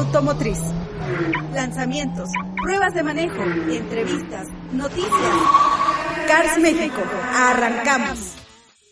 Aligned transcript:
automotriz. 0.00 0.58
Lanzamientos, 1.52 2.30
pruebas 2.62 2.94
de 2.94 3.02
manejo, 3.02 3.42
entrevistas, 3.42 4.48
noticias. 4.72 5.10
Cars 6.26 6.58
México, 6.58 7.02
arrancamos. 7.34 8.34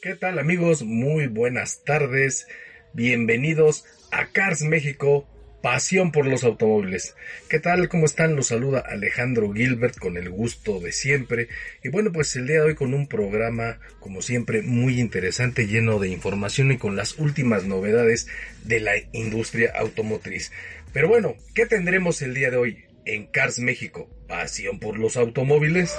¿Qué 0.03 0.15
tal 0.17 0.39
amigos? 0.39 0.83
Muy 0.83 1.27
buenas 1.27 1.83
tardes. 1.85 2.47
Bienvenidos 2.93 3.87
a 4.13 4.27
Cars 4.27 4.61
México, 4.61 5.27
pasión 5.63 6.13
por 6.13 6.27
los 6.27 6.45
automóviles. 6.45 7.17
¿Qué 7.49 7.59
tal? 7.59 7.89
¿Cómo 7.89 8.05
están? 8.05 8.37
Los 8.37 8.49
saluda 8.49 8.81
Alejandro 8.81 9.53
Gilbert 9.53 9.99
con 9.99 10.17
el 10.17 10.31
gusto 10.31 10.79
de 10.79 10.93
siempre. 10.93 11.49
Y 11.83 11.89
bueno, 11.89 12.13
pues 12.13 12.37
el 12.37 12.47
día 12.47 12.57
de 12.57 12.63
hoy 12.63 12.75
con 12.75 12.95
un 12.95 13.09
programa, 13.09 13.79
como 13.99 14.23
siempre, 14.23 14.63
muy 14.63 15.01
interesante, 15.01 15.67
lleno 15.67 15.99
de 15.99 16.09
información 16.09 16.71
y 16.71 16.79
con 16.79 16.97
las 16.97 17.19
últimas 17.19 17.65
novedades 17.65 18.29
de 18.65 18.81
la 18.81 18.93
industria 19.13 19.73
automotriz. 19.77 20.53
Pero 20.93 21.09
bueno, 21.09 21.35
¿qué 21.55 21.67
tendremos 21.67 22.23
el 22.23 22.35
día 22.35 22.51
de 22.51 22.57
hoy 22.57 22.85
en 23.05 23.27
Cars 23.27 23.59
México? 23.59 24.09
Pasión 24.27 24.79
por 24.79 24.99
los 24.99 25.17
automóviles. 25.17 25.95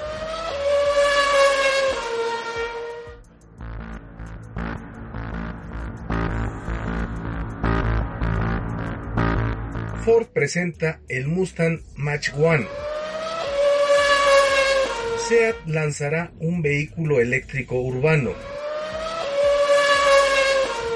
Ford 10.04 10.28
presenta 10.34 11.02
el 11.08 11.28
Mustang 11.28 11.82
Mach 11.96 12.30
1. 12.36 12.68
SEAT 15.28 15.56
lanzará 15.68 16.32
un 16.40 16.64
vehículo 16.64 17.20
eléctrico 17.20 17.80
urbano. 17.80 18.34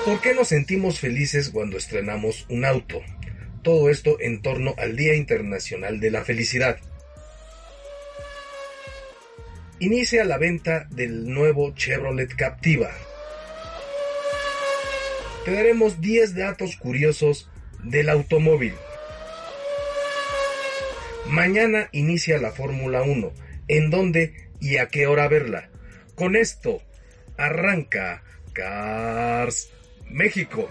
¿Por 0.05 0.19
qué 0.21 0.33
nos 0.33 0.47
sentimos 0.47 0.99
felices 0.99 1.51
cuando 1.51 1.77
estrenamos 1.77 2.47
un 2.49 2.65
auto? 2.65 3.01
Todo 3.63 3.89
esto 3.89 4.17
en 4.19 4.41
torno 4.41 4.75
al 4.77 4.97
Día 4.97 5.15
Internacional 5.15 6.01
de 6.01 6.11
la 6.11 6.25
Felicidad. 6.25 6.77
Inicia 9.79 10.25
la 10.25 10.37
venta 10.37 10.85
del 10.89 11.29
nuevo 11.33 11.73
Chevrolet 11.73 12.35
Captiva. 12.35 12.91
Te 15.45 15.53
daremos 15.53 16.01
10 16.01 16.35
datos 16.35 16.75
curiosos 16.75 17.49
del 17.83 18.09
automóvil. 18.09 18.73
Mañana 21.27 21.87
inicia 21.93 22.39
la 22.39 22.51
Fórmula 22.51 23.03
1. 23.03 23.31
¿En 23.69 23.89
dónde 23.89 24.49
y 24.59 24.75
a 24.75 24.87
qué 24.89 25.07
hora 25.07 25.29
verla? 25.29 25.69
Con 26.15 26.35
esto 26.35 26.81
arranca 27.37 28.23
Cars 28.51 29.71
México. 30.09 30.69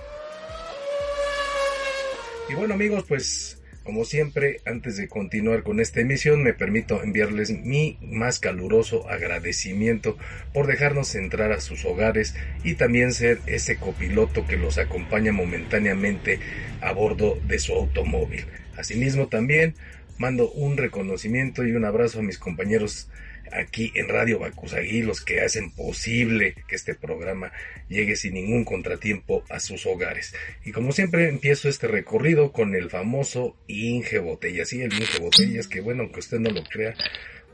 Y 2.52 2.54
bueno 2.54 2.74
amigos, 2.74 3.06
pues 3.08 3.62
como 3.82 4.04
siempre, 4.04 4.60
antes 4.66 4.98
de 4.98 5.08
continuar 5.08 5.62
con 5.62 5.80
esta 5.80 6.00
emisión, 6.00 6.42
me 6.42 6.52
permito 6.52 7.02
enviarles 7.02 7.50
mi 7.50 7.96
más 8.02 8.40
caluroso 8.40 9.08
agradecimiento 9.08 10.18
por 10.52 10.66
dejarnos 10.66 11.14
entrar 11.14 11.50
a 11.50 11.62
sus 11.62 11.86
hogares 11.86 12.34
y 12.62 12.74
también 12.74 13.14
ser 13.14 13.41
ese 13.46 13.76
copiloto 13.76 14.46
que 14.46 14.58
los 14.58 14.76
acompaña 14.76 15.32
momentáneamente 15.32 16.41
a 16.82 16.92
bordo 16.92 17.41
de 17.48 17.58
su 17.58 17.72
automóvil. 17.72 18.44
Asimismo 18.76 19.28
también 19.28 19.74
mando 20.18 20.52
un 20.52 20.76
reconocimiento 20.76 21.64
y 21.64 21.72
un 21.72 21.86
abrazo 21.86 22.18
a 22.18 22.22
mis 22.22 22.36
compañeros 22.36 23.08
aquí 23.52 23.92
en 23.94 24.08
Radio 24.08 24.38
Bacusagui, 24.38 25.02
los 25.02 25.20
que 25.20 25.40
hacen 25.40 25.70
posible 25.72 26.54
que 26.66 26.76
este 26.76 26.94
programa 26.94 27.52
llegue 27.88 28.16
sin 28.16 28.34
ningún 28.34 28.64
contratiempo 28.64 29.44
a 29.48 29.60
sus 29.60 29.86
hogares. 29.86 30.34
Y 30.64 30.72
como 30.72 30.92
siempre 30.92 31.28
empiezo 31.28 31.68
este 31.68 31.88
recorrido 31.88 32.52
con 32.52 32.74
el 32.74 32.91
famoso 32.91 33.56
Inge 33.66 34.18
Botellas. 34.18 34.68
Sí, 34.68 34.82
el 34.82 34.92
Inge 34.92 35.18
Botellas, 35.20 35.68
que 35.68 35.80
bueno, 35.80 36.02
aunque 36.02 36.20
usted 36.20 36.38
no 36.38 36.50
lo 36.50 36.62
crea, 36.64 36.94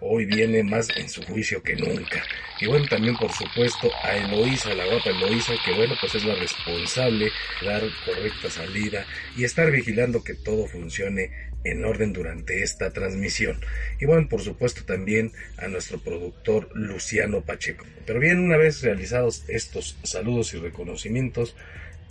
hoy 0.00 0.24
viene 0.26 0.62
más 0.62 0.88
en 0.96 1.08
su 1.08 1.22
juicio 1.22 1.62
que 1.62 1.76
nunca. 1.76 2.22
Y 2.60 2.66
bueno, 2.66 2.86
también 2.88 3.16
por 3.16 3.32
supuesto 3.32 3.90
a 4.02 4.16
Eloísa, 4.16 4.74
la 4.74 4.86
guapa 4.86 5.10
Eloísa, 5.10 5.54
que 5.64 5.72
bueno, 5.74 5.94
pues 6.00 6.14
es 6.14 6.24
la 6.24 6.34
responsable 6.34 7.30
de 7.60 7.66
dar 7.66 7.82
correcta 8.04 8.50
salida 8.50 9.06
y 9.36 9.44
estar 9.44 9.70
vigilando 9.70 10.22
que 10.22 10.34
todo 10.34 10.66
funcione 10.66 11.30
en 11.64 11.84
orden 11.84 12.12
durante 12.12 12.62
esta 12.62 12.90
transmisión. 12.90 13.60
Y 14.00 14.06
bueno, 14.06 14.28
por 14.28 14.40
supuesto 14.40 14.84
también 14.84 15.32
a 15.56 15.68
nuestro 15.68 15.98
productor 15.98 16.70
Luciano 16.74 17.42
Pacheco. 17.42 17.84
Pero 18.06 18.20
bien, 18.20 18.38
una 18.38 18.56
vez 18.56 18.82
realizados 18.82 19.44
estos 19.48 19.98
saludos 20.02 20.54
y 20.54 20.58
reconocimientos, 20.58 21.56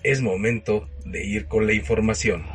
es 0.04 0.22
momento 0.22 0.90
de 1.06 1.26
ir 1.26 1.46
con 1.48 1.66
la 1.66 1.74
información. 1.74 2.46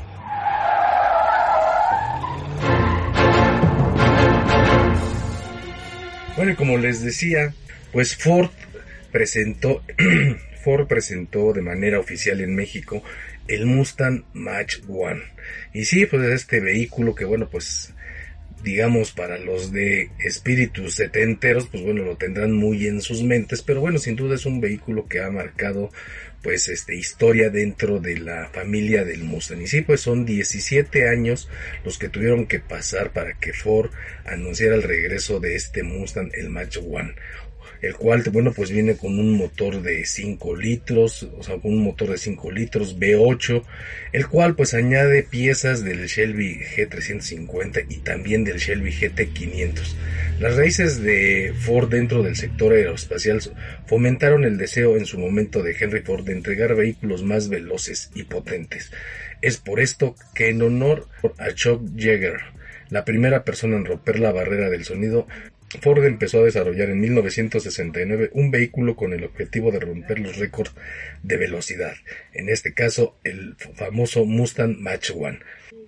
Bueno, 6.37 6.53
y 6.53 6.55
como 6.57 6.79
les 6.79 7.03
decía, 7.03 7.55
pues 7.93 8.17
Ford 8.17 8.51
presentó, 9.11 9.83
Ford 10.65 10.87
presentó 10.87 11.53
de 11.53 11.61
manera 11.61 11.99
oficial 11.99 12.41
en 12.41 12.55
México 12.55 13.03
el 13.49 13.67
Mustang 13.67 14.25
Mach 14.33 14.79
1. 14.87 15.21
Y 15.75 15.85
sí, 15.85 16.07
pues 16.07 16.23
este 16.31 16.61
vehículo 16.61 17.15
que 17.15 17.25
bueno, 17.25 17.49
pues 17.49 17.93
digamos 18.63 19.11
para 19.13 19.39
los 19.39 19.73
de 19.73 20.11
espíritus 20.21 20.95
setenteros, 20.95 21.69
pues 21.69 21.83
bueno, 21.83 22.05
lo 22.05 22.17
tendrán 22.17 22.53
muy 22.53 22.87
en 22.87 23.01
sus 23.01 23.23
mentes, 23.23 23.63
pero 23.63 23.81
bueno, 23.81 23.99
sin 23.99 24.17
duda 24.17 24.37
es 24.37 24.47
un 24.47 24.61
vehículo 24.61 25.07
que 25.07 25.21
ha 25.21 25.31
marcado 25.31 25.91
pues 26.43 26.69
este 26.69 26.97
historia 26.97 27.51
dentro 27.51 28.01
de 28.01 28.19
la 28.19 28.49
familia 28.49 29.05
del 29.05 29.23
Mustang. 29.23 29.63
Y 29.63 29.67
sí, 29.69 29.83
pues 29.83 30.01
son 30.01 30.25
17 30.25 31.09
años 31.09 31.49
los 31.85 31.99
que 31.99 32.09
tuvieron 32.09 32.47
que 32.47 32.59
pasar 32.59 33.13
para 33.13 33.35
que 33.35 33.53
Ford 33.53 33.91
anunciara 34.25 34.75
el 34.75 34.83
regreso 34.83 35.39
de 35.39 35.55
este 35.55 35.83
Mustang, 35.83 36.31
el 36.35 36.51
Mach 36.51 36.77
1 36.77 37.15
el 37.83 37.97
cual, 37.97 38.23
bueno, 38.33 38.53
pues 38.53 38.71
viene 38.71 38.97
con 38.97 39.19
un 39.19 39.37
motor 39.37 39.83
de 39.83 40.07
5 40.07 40.57
litros, 40.57 41.29
o 41.37 41.43
sea, 41.43 41.59
con 41.59 41.73
un 41.73 41.83
motor 41.83 42.11
de 42.11 42.17
5 42.17 42.51
litros 42.53 42.97
V8, 42.97 43.65
el 44.13 44.29
cual 44.29 44.55
pues 44.55 44.73
añade 44.73 45.25
piezas 45.25 45.83
del 45.83 46.07
Shelby 46.07 46.61
G350 46.77 47.87
y 47.89 47.97
también 47.99 48.45
del 48.45 48.59
Shelby 48.59 48.93
GT500. 48.93 49.95
Las 50.39 50.57
raíces 50.57 51.03
de 51.03 51.53
Ford 51.59 51.91
dentro 51.91 52.23
del 52.23 52.37
sector 52.37 52.73
aeroespacial 52.73 53.41
fomentaron 53.87 54.45
el 54.45 54.59
deseo 54.59 54.97
en 54.97 55.05
su 55.05 55.19
momento 55.19 55.63
de 55.65 55.77
Henry 55.79 56.03
Ford 56.03 56.25
de 56.25 56.33
entregar 56.33 56.77
vehículos 56.77 57.25
más 57.25 57.49
veloces 57.49 58.11
y 58.15 58.23
potentes. 58.23 58.93
Es 59.41 59.57
por 59.57 59.81
esto 59.81 60.15
que 60.37 60.51
en 60.51 60.63
honor 60.63 61.09
a 61.39 61.53
Chuck 61.53 61.83
Yeager, 61.97 62.39
la 62.91 63.05
primera 63.05 63.43
persona 63.43 63.77
en 63.77 63.87
romper 63.87 64.21
la 64.21 64.33
barrera 64.33 64.71
del 64.71 64.85
sonido, 64.85 65.27
Ford 65.81 66.05
empezó 66.05 66.41
a 66.41 66.45
desarrollar 66.45 66.91
en 66.91 67.01
1969 67.01 68.31
un 68.35 68.51
vehículo 68.51 68.97
con 68.97 69.13
el 69.13 69.25
objetivo 69.25 69.71
de 69.71 69.81
romper 69.81 70.19
los 70.19 70.37
récords 70.37 70.73
de 71.23 71.37
velocidad, 71.37 71.95
en 72.35 72.49
este 72.49 72.75
caso 72.75 73.19
el 73.25 73.57
famoso 73.57 74.25
Mustang 74.25 74.79
Mach 74.81 75.11
1. 75.15 75.39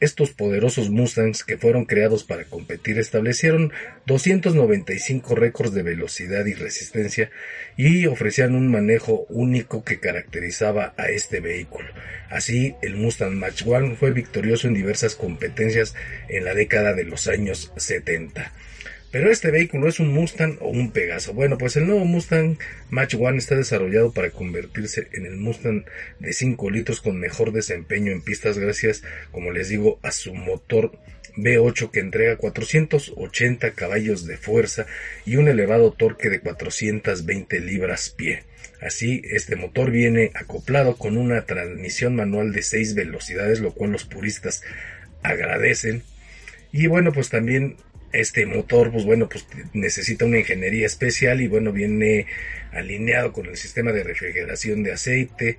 Estos 0.00 0.31
poderosos 0.32 0.90
Mustangs 0.90 1.44
que 1.44 1.56
fueron 1.56 1.84
creados 1.84 2.25
para 2.25 2.44
competir 2.44 2.98
establecieron 2.98 3.72
295 4.06 5.34
récords 5.34 5.72
de 5.72 5.82
velocidad 5.82 6.44
y 6.46 6.54
resistencia 6.54 7.31
y 7.76 8.06
ofrecían 8.06 8.54
un 8.54 8.70
manejo 8.70 9.26
único 9.28 9.84
que 9.84 10.00
caracterizaba 10.00 10.94
a 10.96 11.08
este 11.10 11.40
vehículo. 11.40 11.88
Así, 12.28 12.75
el 12.82 12.96
Mustang 12.96 13.36
Mach 13.36 13.62
1 13.64 13.96
fue 13.96 14.10
victorioso 14.10 14.66
en 14.66 14.75
diversas 14.75 15.14
competencias 15.14 15.94
en 16.28 16.44
la 16.44 16.54
década 16.54 16.94
de 16.94 17.04
los 17.04 17.28
años 17.28 17.72
70. 17.76 18.52
Pero 19.14 19.31
este 19.31 19.52
vehículo 19.52 19.87
es 19.87 20.00
un 20.00 20.12
Mustang 20.12 20.56
o 20.61 20.70
un 20.70 20.90
Pegaso. 20.90 21.34
Bueno, 21.34 21.56
pues 21.56 21.76
el 21.76 21.87
nuevo 21.87 22.05
Mustang 22.05 22.58
Match 22.90 23.14
One 23.14 23.38
está 23.38 23.55
desarrollado 23.55 24.11
para 24.11 24.31
convertirse 24.31 25.06
en 25.12 25.25
el 25.25 25.37
Mustang 25.37 25.84
de 26.19 26.32
5 26.32 26.69
litros 26.69 27.00
con 27.00 27.20
mejor 27.20 27.52
desempeño 27.52 28.11
en 28.11 28.22
pistas 28.22 28.58
gracias, 28.58 29.05
como 29.31 29.52
les 29.52 29.69
digo, 29.69 30.00
a 30.02 30.11
su 30.11 30.34
motor 30.34 30.99
V8 31.37 31.93
que 31.93 32.00
entrega 32.00 32.38
480 32.38 33.70
caballos 33.75 34.26
de 34.26 34.37
fuerza 34.37 34.87
y 35.25 35.37
un 35.37 35.46
elevado 35.46 35.93
torque 35.93 36.28
de 36.28 36.40
420 36.40 37.60
libras 37.60 38.10
pie. 38.10 38.43
Así, 38.81 39.22
este 39.31 39.55
motor 39.55 39.93
viene 39.93 40.32
acoplado 40.34 40.96
con 40.96 41.19
una 41.19 41.46
transmisión 41.46 42.17
manual 42.17 42.52
de 42.52 42.62
6 42.62 42.96
velocidades, 42.96 43.60
lo 43.60 43.75
cual 43.75 43.93
los 43.93 44.06
puristas 44.06 44.64
agradecen. 45.22 46.02
Y 46.72 46.88
bueno, 46.88 47.12
pues 47.12 47.28
también 47.28 47.76
este 48.14 48.46
motor, 48.46 48.93
pues 48.93 49.05
bueno, 49.05 49.28
pues 49.28 49.46
necesita 49.72 50.25
una 50.25 50.38
ingeniería 50.38 50.87
especial 50.87 51.40
y 51.40 51.49
bueno, 51.49 51.72
viene 51.72 52.26
alineado 52.72 53.32
con 53.32 53.46
el 53.46 53.56
sistema 53.56 53.93
de 53.93 54.05
refrigeración 54.05 54.82
de 54.82 54.93
aceite. 54.93 55.58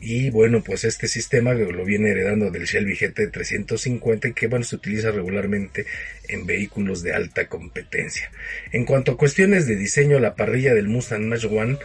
Y 0.00 0.30
bueno, 0.30 0.62
pues 0.62 0.84
este 0.84 1.08
sistema 1.08 1.54
lo 1.54 1.84
viene 1.84 2.10
heredando 2.10 2.50
del 2.50 2.64
Shelby 2.64 2.94
GT 2.94 3.32
350 3.32 4.28
y 4.28 4.32
que 4.32 4.46
bueno, 4.46 4.64
se 4.64 4.76
utiliza 4.76 5.10
regularmente 5.10 5.86
en 6.28 6.46
vehículos 6.46 7.02
de 7.02 7.14
alta 7.14 7.48
competencia. 7.48 8.30
En 8.70 8.84
cuanto 8.84 9.12
a 9.12 9.16
cuestiones 9.16 9.66
de 9.66 9.74
diseño, 9.74 10.20
la 10.20 10.36
parrilla 10.36 10.74
del 10.74 10.88
Mustang 10.88 11.26
Mach 11.26 11.44
One 11.44 11.78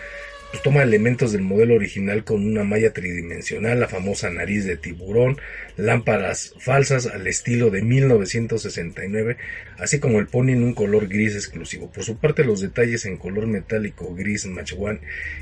pues 0.54 0.62
toma 0.62 0.83
elementos 0.83 1.31
del 1.31 1.42
modelo 1.42 1.74
original 1.74 2.24
con 2.24 2.45
una 2.45 2.63
malla 2.63 2.94
tridimensional, 2.94 3.80
la 3.80 3.88
famosa 3.88 4.30
nariz 4.30 4.66
de 4.66 4.77
tiburón, 4.77 5.39
lámparas 5.77 6.53
falsas 6.59 7.07
al 7.07 7.27
estilo 7.27 7.69
de 7.69 7.81
1969, 7.81 9.37
así 9.77 9.99
como 9.99 10.19
el 10.19 10.27
pony 10.27 10.49
en 10.49 10.63
un 10.63 10.73
color 10.73 11.07
gris 11.07 11.35
exclusivo. 11.35 11.91
Por 11.91 12.03
su 12.03 12.17
parte, 12.17 12.43
los 12.43 12.61
detalles 12.61 13.05
en 13.05 13.17
color 13.17 13.47
metálico 13.47 14.13
gris 14.15 14.45
Match 14.45 14.73
One 14.77 14.99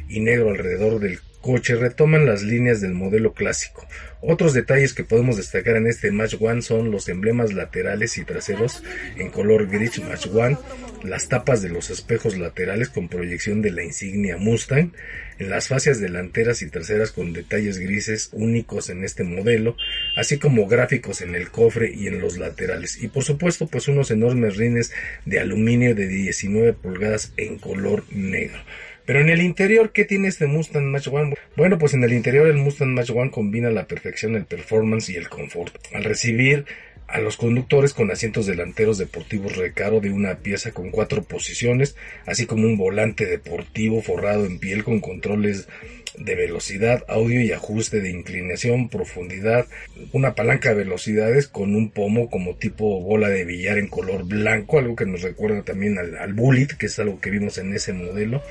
y 0.07 0.19
negro 0.19 0.49
alrededor 0.49 0.99
del 0.99 1.19
coche 1.41 1.75
retoman 1.75 2.25
las 2.25 2.43
líneas 2.43 2.81
del 2.81 2.93
modelo 2.93 3.33
clásico. 3.33 3.85
Otros 4.21 4.53
detalles 4.53 4.93
que 4.93 5.03
podemos 5.03 5.37
destacar 5.37 5.75
en 5.75 5.87
este 5.87 6.11
Match 6.11 6.35
One 6.39 6.61
son 6.61 6.91
los 6.91 7.09
emblemas 7.09 7.53
laterales 7.53 8.17
y 8.19 8.23
traseros 8.23 8.83
en 9.17 9.31
color 9.31 9.67
gris 9.67 9.99
Match 9.99 10.27
One, 10.27 10.57
las 11.03 11.27
tapas 11.27 11.63
de 11.63 11.69
los 11.69 11.89
espejos 11.89 12.37
laterales 12.37 12.89
con 12.89 13.09
proyección 13.09 13.63
de 13.63 13.71
la 13.71 13.83
insignia 13.83 14.37
Mustang, 14.37 14.93
en 15.39 15.49
las 15.49 15.67
fases 15.67 15.99
delanteras 15.99 16.61
y 16.61 16.69
traseras 16.69 17.11
con 17.11 17.33
detalles 17.33 17.79
grises 17.79 18.29
únicos 18.31 18.91
en 18.91 19.03
este 19.03 19.23
modelo, 19.23 19.75
así 20.15 20.37
como 20.37 20.67
gráficos 20.67 21.21
en 21.21 21.35
el 21.35 21.51
cofre 21.51 21.91
y 21.93 22.07
en 22.07 22.19
los 22.19 22.37
laterales. 22.37 23.01
Y 23.01 23.07
por 23.07 23.23
supuesto, 23.23 23.67
pues 23.67 23.87
unos 23.87 24.11
enormes 24.11 24.57
rines 24.57 24.91
de 25.25 25.39
aluminio 25.39 25.95
de 25.95 26.07
19 26.07 26.73
pulgadas 26.73 27.33
en 27.37 27.57
color 27.57 28.03
negro. 28.11 28.59
Pero 29.05 29.19
en 29.19 29.29
el 29.29 29.41
interior, 29.41 29.91
¿qué 29.91 30.05
tiene 30.05 30.27
este 30.27 30.45
Mustang 30.47 30.85
Mach 30.85 31.07
One? 31.07 31.35
Bueno, 31.55 31.77
pues 31.77 31.93
en 31.93 32.03
el 32.03 32.13
interior 32.13 32.47
el 32.47 32.57
Mustang 32.57 32.93
Mach 32.93 33.09
One 33.09 33.31
combina 33.31 33.71
la 33.71 33.87
perfección, 33.87 34.35
el 34.35 34.45
performance 34.45 35.09
y 35.09 35.15
el 35.15 35.27
confort. 35.27 35.75
Al 35.93 36.03
recibir 36.03 36.65
a 37.07 37.19
los 37.19 37.35
conductores 37.35 37.93
con 37.93 38.09
asientos 38.09 38.45
delanteros 38.45 38.97
deportivos 38.97 39.57
recaro 39.57 39.99
de 39.99 40.11
una 40.11 40.35
pieza 40.35 40.71
con 40.71 40.91
cuatro 40.91 41.23
posiciones, 41.23 41.95
así 42.25 42.45
como 42.45 42.65
un 42.65 42.77
volante 42.77 43.25
deportivo 43.25 44.01
forrado 44.01 44.45
en 44.45 44.59
piel 44.59 44.83
con 44.83 45.01
controles 45.01 45.67
de 46.17 46.35
velocidad, 46.35 47.03
audio 47.07 47.41
y 47.41 47.51
ajuste 47.51 48.01
de 48.01 48.09
inclinación, 48.09 48.89
profundidad, 48.89 49.65
una 50.11 50.35
palanca 50.35 50.69
de 50.69 50.75
velocidades 50.75 51.47
con 51.47 51.75
un 51.75 51.89
pomo 51.89 52.29
como 52.29 52.55
tipo 52.55 53.01
bola 53.01 53.29
de 53.29 53.45
billar 53.45 53.77
en 53.77 53.87
color 53.87 54.25
blanco, 54.25 54.79
algo 54.79 54.95
que 54.95 55.05
nos 55.05 55.21
recuerda 55.21 55.63
también 55.63 55.97
al, 55.97 56.33
Bullet, 56.33 56.67
que 56.77 56.87
es 56.87 56.99
algo 56.99 57.19
que 57.19 57.29
vimos 57.29 57.57
en 57.57 57.73
ese 57.73 57.93
modelo. 57.93 58.41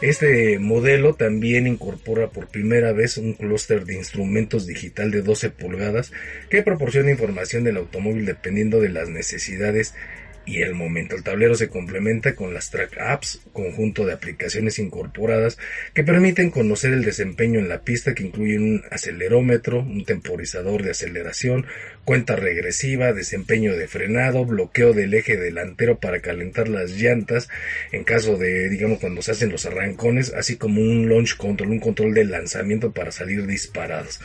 Este 0.00 0.58
modelo 0.58 1.14
también 1.14 1.68
incorpora 1.68 2.30
por 2.30 2.48
primera 2.48 2.92
vez 2.92 3.18
un 3.18 3.34
clúster 3.34 3.84
de 3.84 3.94
instrumentos 3.94 4.66
digital 4.66 5.12
de 5.12 5.22
12 5.22 5.50
pulgadas 5.50 6.10
que 6.50 6.62
proporciona 6.62 7.12
información 7.12 7.62
del 7.62 7.76
automóvil 7.76 8.26
dependiendo 8.26 8.80
de 8.80 8.88
las 8.88 9.08
necesidades 9.08 9.94
y 10.44 10.62
el 10.62 10.74
momento. 10.74 11.16
El 11.16 11.22
tablero 11.22 11.54
se 11.54 11.68
complementa 11.68 12.34
con 12.34 12.54
las 12.54 12.70
Track 12.70 12.98
Apps, 12.98 13.40
conjunto 13.52 14.04
de 14.04 14.12
aplicaciones 14.12 14.78
incorporadas 14.78 15.58
que 15.94 16.04
permiten 16.04 16.50
conocer 16.50 16.92
el 16.92 17.04
desempeño 17.04 17.60
en 17.60 17.68
la 17.68 17.82
pista 17.82 18.14
que 18.14 18.24
incluyen 18.24 18.62
un 18.62 18.82
acelerómetro, 18.90 19.80
un 19.80 20.04
temporizador 20.04 20.82
de 20.82 20.90
aceleración, 20.90 21.66
cuenta 22.04 22.36
regresiva, 22.36 23.12
desempeño 23.12 23.76
de 23.76 23.88
frenado, 23.88 24.44
bloqueo 24.44 24.92
del 24.92 25.14
eje 25.14 25.36
delantero 25.36 25.98
para 25.98 26.20
calentar 26.20 26.68
las 26.68 26.92
llantas 26.92 27.48
en 27.92 28.04
caso 28.04 28.36
de, 28.36 28.68
digamos, 28.68 28.98
cuando 28.98 29.22
se 29.22 29.32
hacen 29.32 29.50
los 29.50 29.66
arrancones, 29.66 30.32
así 30.34 30.56
como 30.56 30.80
un 30.80 31.08
launch 31.08 31.36
control, 31.36 31.70
un 31.70 31.80
control 31.80 32.14
de 32.14 32.24
lanzamiento 32.24 32.92
para 32.92 33.12
salir 33.12 33.46
disparados. 33.46 34.20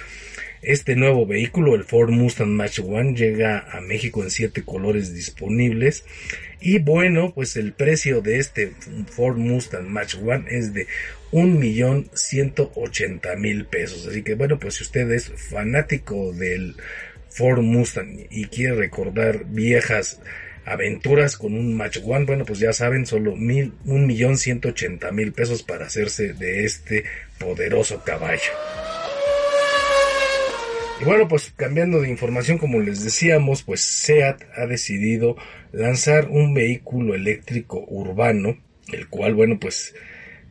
Este 0.62 0.96
nuevo 0.96 1.26
vehículo, 1.26 1.76
el 1.76 1.84
Ford 1.84 2.10
Mustang 2.10 2.50
Mach 2.50 2.80
One, 2.80 3.14
llega 3.14 3.60
a 3.72 3.82
México 3.82 4.24
en 4.24 4.32
siete 4.32 4.64
colores 4.64 5.14
disponibles. 5.14 6.06
Y 6.60 6.80
bueno, 6.80 7.34
pues 7.34 7.56
el 7.56 7.74
precio 7.74 8.22
de 8.22 8.40
este 8.40 8.74
Ford 9.08 9.38
Mustang 9.38 9.88
Mach 9.88 10.16
One 10.16 10.46
es 10.50 10.74
de 10.74 10.88
un 11.32 11.60
millón 11.60 12.10
ciento 12.14 12.72
ochenta 12.76 13.36
mil 13.36 13.66
pesos. 13.66 14.08
Así 14.08 14.24
que 14.24 14.36
bueno, 14.36 14.60
pues 14.60 14.76
si 14.76 14.84
usted 14.84 15.12
es 15.12 15.32
fanático 15.50 16.34
del 16.34 16.76
Ford 17.30 17.62
Mustang 17.62 18.26
y 18.30 18.46
quiere 18.46 18.76
recordar 18.76 19.46
viejas 19.46 20.20
aventuras 20.66 21.38
con 21.38 21.54
un 21.54 21.78
Match 21.78 22.00
One, 22.04 22.26
bueno, 22.26 22.44
pues 22.44 22.60
ya 22.60 22.74
saben, 22.74 23.06
solo 23.06 23.38
mil, 23.38 23.74
un 23.86 24.06
millón 24.06 24.38
ciento 24.38 24.70
ochenta 24.70 25.14
mil 25.14 25.32
pesos 25.32 25.64
para 25.64 25.86
hacerse 25.86 26.34
de 26.34 26.66
este 26.66 27.06
poderoso 27.40 28.04
caballo. 28.04 28.52
Y 31.00 31.04
bueno, 31.04 31.28
pues 31.28 31.54
cambiando 31.56 32.02
de 32.02 32.10
información, 32.10 32.58
como 32.58 32.80
les 32.80 33.04
decíamos, 33.04 33.64
pues 33.64 33.82
SEAT 33.82 34.42
ha 34.56 34.66
decidido 34.66 35.38
lanzar 35.72 36.28
un 36.30 36.56
vehículo 36.56 37.14
eléctrico 37.14 37.86
urbano, 37.88 38.58
el 38.92 39.08
cual, 39.08 39.36
bueno, 39.36 39.60
pues 39.60 39.94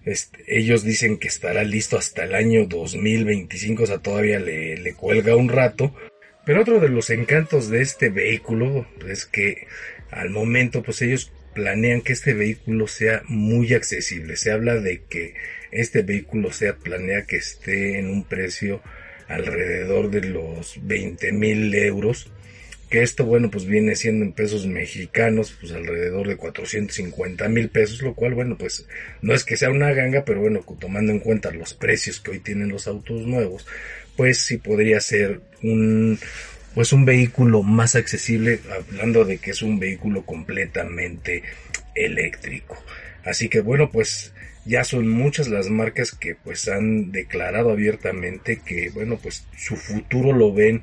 este, 0.05 0.45
ellos 0.47 0.85
dicen 0.85 1.19
que 1.19 1.27
estará 1.27 1.65
listo 1.65 1.99
hasta 1.99 2.25
el 2.25 2.35
año 2.37 2.67
2025, 2.67 3.83
o 3.83 3.87
sea, 3.87 3.99
todavía 3.99 4.39
le, 4.39 4.77
le 4.77 4.95
cuelga 4.95 5.35
un 5.35 5.49
rato. 5.49 5.93
Pero 6.45 6.61
otro 6.61 6.79
de 6.79 6.91
los 6.91 7.11
encantos 7.11 7.69
de 7.69 7.83
este 7.83 8.09
vehículo 8.09 8.87
es 9.09 9.27
que 9.27 9.67
al 10.13 10.31
momento, 10.31 10.85
pues 10.85 11.03
ellos 11.03 11.33
planean 11.55 12.03
que 12.03 12.13
este 12.13 12.35
vehículo 12.35 12.87
sea 12.87 13.23
muy 13.27 13.75
accesible. 13.75 14.37
Se 14.37 14.53
habla 14.53 14.77
de 14.77 15.03
que 15.09 15.35
este 15.73 16.03
vehículo 16.03 16.53
SEAT 16.53 16.77
planea 16.77 17.27
que 17.27 17.37
esté 17.37 17.99
en 17.99 18.09
un 18.09 18.23
precio 18.23 18.81
alrededor 19.29 20.11
de 20.11 20.23
los 20.23 20.79
20 20.83 21.33
mil 21.33 21.75
euros 21.75 22.31
que 22.91 23.03
esto 23.03 23.25
bueno 23.25 23.51
pues 23.51 23.67
viene 23.67 23.97
siendo 23.97 24.25
en 24.25 24.33
pesos 24.33 24.67
mexicanos 24.67 25.57
pues 25.61 25.73
alrededor 25.73 26.29
de 26.29 26.37
450 26.37 27.49
mil 27.49 27.69
pesos 27.69 28.01
lo 28.03 28.15
cual 28.15 28.35
bueno 28.35 28.57
pues 28.57 28.87
no 29.23 29.35
es 29.35 29.43
que 29.43 29.57
sea 29.57 29.71
una 29.71 29.93
ganga 29.93 30.25
pero 30.25 30.41
bueno 30.41 30.65
tomando 30.79 31.11
en 31.11 31.19
cuenta 31.19 31.51
los 31.51 31.75
precios 31.75 32.21
que 32.21 32.31
hoy 32.31 32.39
tienen 32.39 32.69
los 32.69 32.87
autos 32.87 33.27
nuevos 33.27 33.67
pues 34.17 34.39
sí 34.39 34.59
podría 34.59 35.01
ser 35.01 35.41
un 35.63 36.19
pues 36.77 36.93
un 36.93 37.07
vehículo 37.07 37.63
más 37.63 37.95
accesible 37.97 38.61
hablando 38.71 39.25
de 39.25 39.39
que 39.39 39.53
es 39.53 39.63
un 39.63 39.79
vehículo 39.79 40.27
completamente 40.27 41.43
eléctrico. 41.95 42.77
Así 43.25 43.49
que 43.49 43.61
bueno 43.61 43.91
pues 43.91 44.35
ya 44.67 44.83
son 44.85 45.09
muchas 45.09 45.49
las 45.49 45.71
marcas 45.71 46.11
que 46.13 46.35
pues 46.35 46.69
han 46.69 47.13
declarado 47.13 47.71
abiertamente 47.71 48.61
que 48.65 48.91
bueno 48.91 49.17
pues 49.23 49.47
su 49.57 49.77
futuro 49.77 50.33
lo 50.33 50.53
ven 50.53 50.83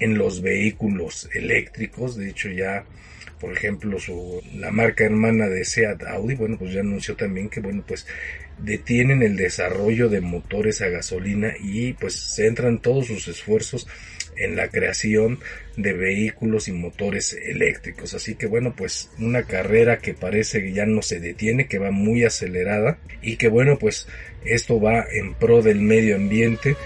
en 0.00 0.18
los 0.18 0.42
vehículos 0.42 1.28
eléctricos. 1.32 2.16
De 2.16 2.30
hecho 2.30 2.50
ya 2.50 2.84
por 3.38 3.52
ejemplo 3.52 3.98
su 3.98 4.42
la 4.54 4.70
marca 4.72 5.04
hermana 5.04 5.48
de 5.48 5.64
Seat 5.64 6.02
Audi 6.02 6.34
bueno 6.34 6.58
pues 6.58 6.72
ya 6.72 6.80
anunció 6.80 7.16
también 7.16 7.48
que 7.48 7.60
bueno 7.60 7.84
pues 7.86 8.06
detienen 8.58 9.22
el 9.22 9.36
desarrollo 9.36 10.08
de 10.08 10.20
motores 10.20 10.82
a 10.82 10.88
gasolina 10.88 11.54
y 11.62 11.92
pues 11.94 12.34
centran 12.34 12.80
todos 12.80 13.06
sus 13.06 13.28
esfuerzos 13.28 13.86
en 14.36 14.56
la 14.56 14.68
creación 14.68 15.40
de 15.76 15.92
vehículos 15.92 16.68
y 16.68 16.72
motores 16.72 17.32
eléctricos. 17.32 18.14
Así 18.14 18.34
que 18.34 18.46
bueno, 18.46 18.74
pues 18.76 19.10
una 19.18 19.44
carrera 19.44 19.98
que 19.98 20.14
parece 20.14 20.62
que 20.62 20.72
ya 20.72 20.86
no 20.86 21.02
se 21.02 21.20
detiene, 21.20 21.66
que 21.66 21.78
va 21.78 21.90
muy 21.90 22.24
acelerada 22.24 22.98
y 23.22 23.36
que 23.36 23.48
bueno, 23.48 23.78
pues 23.78 24.06
esto 24.44 24.80
va 24.80 25.04
en 25.12 25.34
pro 25.34 25.62
del 25.62 25.80
medio 25.80 26.16
ambiente 26.16 26.76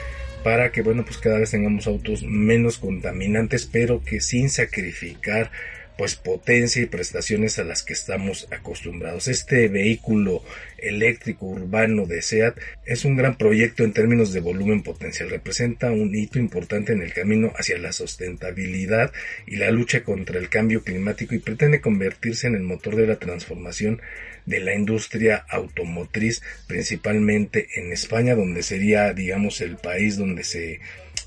para 0.42 0.70
que 0.70 0.82
bueno, 0.82 1.04
pues 1.04 1.18
cada 1.18 1.38
vez 1.38 1.50
tengamos 1.50 1.86
autos 1.86 2.22
menos 2.22 2.78
contaminantes, 2.78 3.66
pero 3.66 4.02
que 4.04 4.20
sin 4.20 4.50
sacrificar 4.50 5.50
pues 5.96 6.16
potencia 6.16 6.82
y 6.82 6.86
prestaciones 6.86 7.58
a 7.58 7.64
las 7.64 7.82
que 7.82 7.92
estamos 7.92 8.48
acostumbrados. 8.50 9.28
Este 9.28 9.68
vehículo 9.68 10.42
eléctrico 10.78 11.46
urbano 11.46 12.06
de 12.06 12.20
SEAT 12.20 12.58
es 12.84 13.04
un 13.04 13.16
gran 13.16 13.36
proyecto 13.36 13.84
en 13.84 13.92
términos 13.92 14.32
de 14.32 14.40
volumen 14.40 14.82
potencial. 14.82 15.30
Representa 15.30 15.90
un 15.90 16.14
hito 16.14 16.38
importante 16.38 16.92
en 16.92 17.02
el 17.02 17.12
camino 17.12 17.52
hacia 17.56 17.78
la 17.78 17.92
sustentabilidad 17.92 19.12
y 19.46 19.56
la 19.56 19.70
lucha 19.70 20.02
contra 20.02 20.38
el 20.38 20.48
cambio 20.48 20.82
climático 20.82 21.34
y 21.34 21.38
pretende 21.38 21.80
convertirse 21.80 22.48
en 22.48 22.56
el 22.56 22.62
motor 22.62 22.96
de 22.96 23.06
la 23.06 23.16
transformación 23.16 24.00
de 24.46 24.60
la 24.60 24.74
industria 24.74 25.44
automotriz, 25.48 26.42
principalmente 26.66 27.68
en 27.76 27.92
España, 27.92 28.34
donde 28.34 28.62
sería, 28.62 29.12
digamos, 29.14 29.60
el 29.60 29.76
país 29.76 30.16
donde 30.16 30.44
se 30.44 30.80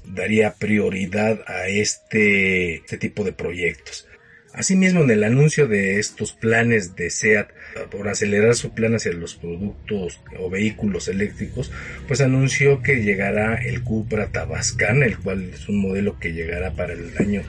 daría 0.06 0.54
prioridad 0.54 1.44
a 1.48 1.68
este, 1.68 2.76
este 2.76 2.98
tipo 2.98 3.24
de 3.24 3.34
proyectos. 3.34 4.08
Asimismo, 4.58 5.04
en 5.04 5.12
el 5.12 5.24
anuncio 5.24 5.68
de 5.68 6.00
estos 6.00 6.34
planes 6.34 6.96
de 6.96 7.12
SEAT 7.12 7.52
por 7.92 8.08
acelerar 8.08 8.56
su 8.56 8.74
plan 8.74 8.96
hacia 8.96 9.14
los 9.14 9.36
productos 9.36 10.20
o 10.40 10.50
vehículos 10.50 11.08
eléctricos, 11.08 11.72
pues 12.08 12.22
anunció 12.22 12.82
que 12.82 13.04
llegará 13.04 13.54
el 13.54 13.84
Cupra 13.84 14.32
Tabascan, 14.32 15.04
el 15.04 15.20
cual 15.20 15.52
es 15.54 15.70
un 15.70 15.80
modelo 15.80 16.18
que 16.20 16.34
llegará 16.34 16.72
para 16.72 16.94
el 16.94 17.16
año 17.20 17.44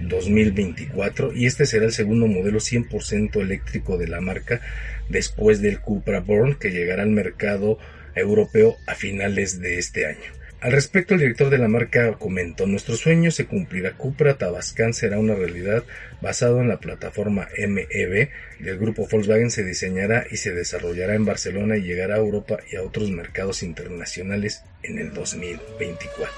2024 0.00 1.34
y 1.34 1.44
este 1.44 1.66
será 1.66 1.84
el 1.84 1.92
segundo 1.92 2.26
modelo 2.26 2.58
100% 2.58 3.38
eléctrico 3.38 3.98
de 3.98 4.08
la 4.08 4.22
marca 4.22 4.62
después 5.10 5.60
del 5.60 5.80
Cupra 5.80 6.20
Born 6.20 6.54
que 6.54 6.70
llegará 6.70 7.02
al 7.02 7.10
mercado 7.10 7.78
europeo 8.14 8.76
a 8.86 8.94
finales 8.94 9.60
de 9.60 9.76
este 9.78 10.06
año. 10.06 10.35
Al 10.60 10.72
respecto, 10.72 11.14
el 11.14 11.20
director 11.20 11.50
de 11.50 11.58
la 11.58 11.68
marca 11.68 12.14
comentó, 12.14 12.66
nuestro 12.66 12.96
sueño 12.96 13.30
se 13.30 13.46
cumplirá. 13.46 13.92
Cupra 13.92 14.38
Tabascan 14.38 14.94
será 14.94 15.18
una 15.18 15.34
realidad 15.34 15.84
basado 16.22 16.60
en 16.60 16.68
la 16.68 16.80
plataforma 16.80 17.48
MEB 17.58 18.30
del 18.60 18.78
grupo 18.78 19.06
Volkswagen. 19.06 19.50
Se 19.50 19.64
diseñará 19.64 20.26
y 20.30 20.38
se 20.38 20.54
desarrollará 20.54 21.14
en 21.14 21.26
Barcelona 21.26 21.76
y 21.76 21.82
llegará 21.82 22.14
a 22.14 22.18
Europa 22.18 22.58
y 22.72 22.76
a 22.76 22.82
otros 22.82 23.10
mercados 23.10 23.62
internacionales 23.62 24.64
en 24.82 24.98
el 24.98 25.12
2024. 25.12 26.32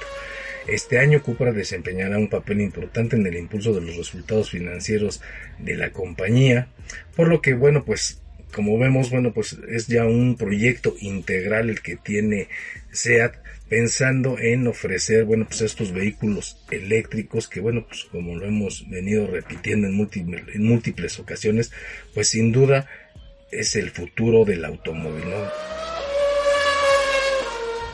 Este 0.66 0.98
año 0.98 1.22
Cupra 1.22 1.52
desempeñará 1.52 2.18
un 2.18 2.28
papel 2.28 2.60
importante 2.60 3.16
en 3.16 3.26
el 3.26 3.36
impulso 3.36 3.72
de 3.72 3.80
los 3.80 3.96
resultados 3.96 4.50
financieros 4.50 5.22
de 5.58 5.76
la 5.76 5.92
compañía, 5.92 6.68
por 7.16 7.28
lo 7.28 7.40
que 7.40 7.54
bueno, 7.54 7.84
pues 7.84 8.20
como 8.52 8.78
vemos, 8.78 9.10
bueno, 9.10 9.32
pues 9.32 9.56
es 9.68 9.86
ya 9.86 10.04
un 10.04 10.36
proyecto 10.36 10.94
integral 11.00 11.70
el 11.70 11.80
que 11.80 11.96
tiene 11.96 12.48
SEAT 12.90 13.34
pensando 13.68 14.38
en 14.38 14.66
ofrecer, 14.66 15.24
bueno, 15.24 15.46
pues 15.46 15.60
estos 15.60 15.92
vehículos 15.92 16.64
eléctricos 16.70 17.48
que, 17.48 17.60
bueno, 17.60 17.86
pues 17.86 18.04
como 18.04 18.36
lo 18.36 18.46
hemos 18.46 18.88
venido 18.88 19.26
repitiendo 19.26 19.86
en 19.86 19.94
múltiples, 20.64 21.18
ocasiones, 21.18 21.70
pues 22.14 22.28
sin 22.28 22.52
duda 22.52 22.88
es 23.50 23.76
el 23.76 23.90
futuro 23.90 24.44
del 24.44 24.64
automóvil. 24.64 25.24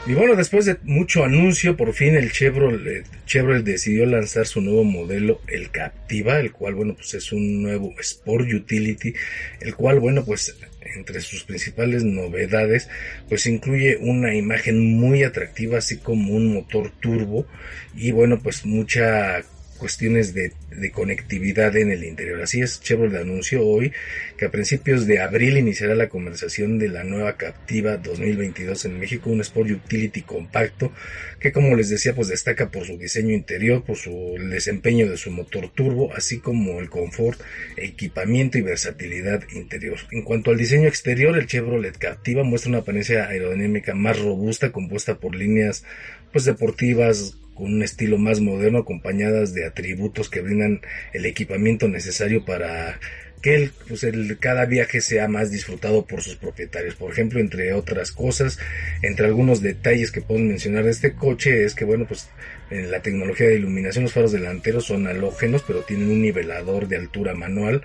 Y 0.07 0.12
bueno, 0.12 0.37
después 0.37 0.66
de 0.66 0.76
mucho 0.83 1.25
anuncio, 1.25 1.78
por 1.78 1.95
fin 1.95 2.14
el 2.14 2.31
Chevrolet, 2.31 3.07
Chevrolet 3.25 3.64
decidió 3.64 4.04
lanzar 4.04 4.47
su 4.47 4.61
nuevo 4.61 4.85
modelo, 4.85 5.40
el 5.49 5.71
Captiva, 5.71 6.38
el 6.40 6.52
cual, 6.52 6.75
bueno, 6.75 6.95
pues 6.95 7.14
es 7.14 7.33
un 7.33 7.62
nuevo 7.62 7.95
Sport 7.99 8.47
Utility, 8.52 9.14
el 9.61 9.75
cual, 9.75 10.00
bueno, 10.00 10.23
pues 10.23 10.54
entre 10.97 11.21
sus 11.21 11.45
principales 11.45 12.05
novedades, 12.05 12.88
pues 13.29 13.47
incluye 13.47 13.97
una 13.97 14.35
imagen 14.35 14.97
muy 14.99 15.23
atractiva, 15.23 15.79
así 15.79 15.99
como 15.99 16.35
un 16.35 16.55
motor 16.55 16.91
turbo 17.00 17.47
y, 17.95 18.11
bueno, 18.11 18.41
pues 18.43 18.64
mucha 18.64 19.43
cuestiones 19.85 20.33
de, 20.33 20.50
conectividad 20.93 21.76
en 21.76 21.91
el 21.91 22.05
interior. 22.05 22.41
Así 22.41 22.62
es, 22.62 22.81
Chevrolet 22.81 23.21
anunció 23.21 23.67
hoy 23.67 23.93
que 24.38 24.47
a 24.47 24.50
principios 24.50 25.07
de 25.07 25.21
abril 25.21 25.59
iniciará 25.59 25.95
la 25.95 26.09
conversación 26.09 26.79
de 26.79 26.88
la 26.88 27.05
nueva 27.05 27.37
Captiva 27.37 27.99
2022 27.99 28.87
en 28.87 28.99
México, 28.99 29.29
un 29.29 29.43
Sport 29.43 29.71
Utility 29.71 30.23
compacto 30.23 30.91
que 31.38 31.53
como 31.53 31.76
les 31.76 31.91
decía 31.91 32.14
pues 32.14 32.29
destaca 32.29 32.71
por 32.71 32.87
su 32.87 32.97
diseño 32.97 33.35
interior, 33.35 33.85
por 33.85 33.97
su 33.97 34.37
desempeño 34.38 35.11
de 35.11 35.19
su 35.19 35.31
motor 35.31 35.69
turbo, 35.69 36.14
así 36.14 36.38
como 36.38 36.81
el 36.81 36.88
confort, 36.88 37.38
equipamiento 37.76 38.57
y 38.57 38.62
versatilidad 38.62 39.43
interior. 39.53 39.99
En 40.12 40.23
cuanto 40.23 40.50
al 40.50 40.57
diseño 40.57 40.88
exterior, 40.88 41.37
el 41.37 41.47
Chevrolet 41.47 41.99
Captiva 41.99 42.43
muestra 42.43 42.71
una 42.71 42.79
apariencia 42.79 43.29
aerodinámica 43.29 43.95
más 43.95 44.19
robusta 44.19 44.73
compuesta 44.73 45.17
por 45.17 45.35
líneas 45.35 45.85
pues 46.33 46.47
deportivas 46.47 47.37
con 47.54 47.73
un 47.73 47.82
estilo 47.82 48.18
más 48.18 48.40
moderno 48.40 48.78
acompañadas 48.78 49.54
de 49.54 49.66
atributos 49.66 50.28
que 50.28 50.40
brindan 50.40 50.80
el 51.12 51.26
equipamiento 51.26 51.88
necesario 51.88 52.44
para 52.44 52.99
que 53.44 53.54
el, 53.56 53.73
pues 53.87 54.02
el, 54.04 54.38
cada 54.38 54.64
viaje 54.64 55.02
sea 55.02 55.28
más 55.28 55.50
disfrutado 55.50 56.06
por 56.06 56.23
sus 56.23 56.37
propietarios. 56.37 56.94
Por 56.94 57.12
ejemplo, 57.12 57.40
entre 57.40 57.75
otras 57.75 58.11
cosas, 58.11 58.58
entre 59.02 59.26
algunos 59.26 59.61
detalles 59.61 60.11
que 60.11 60.23
puedo 60.23 60.40
mencionar 60.40 60.84
de 60.84 60.90
este 60.90 61.12
coche 61.12 61.64
es 61.64 61.75
que, 61.75 61.84
bueno, 61.84 62.06
pues 62.06 62.30
en 62.70 62.90
la 62.90 63.02
tecnología 63.02 63.46
de 63.46 63.56
iluminación 63.56 64.04
los 64.04 64.14
faros 64.14 64.32
delanteros 64.32 64.87
son 64.87 65.06
halógenos, 65.06 65.62
pero 65.66 65.82
tienen 65.82 66.08
un 66.08 66.23
nivelador 66.23 66.88
de 66.88 66.96
altura 66.96 67.34
manual, 67.34 67.82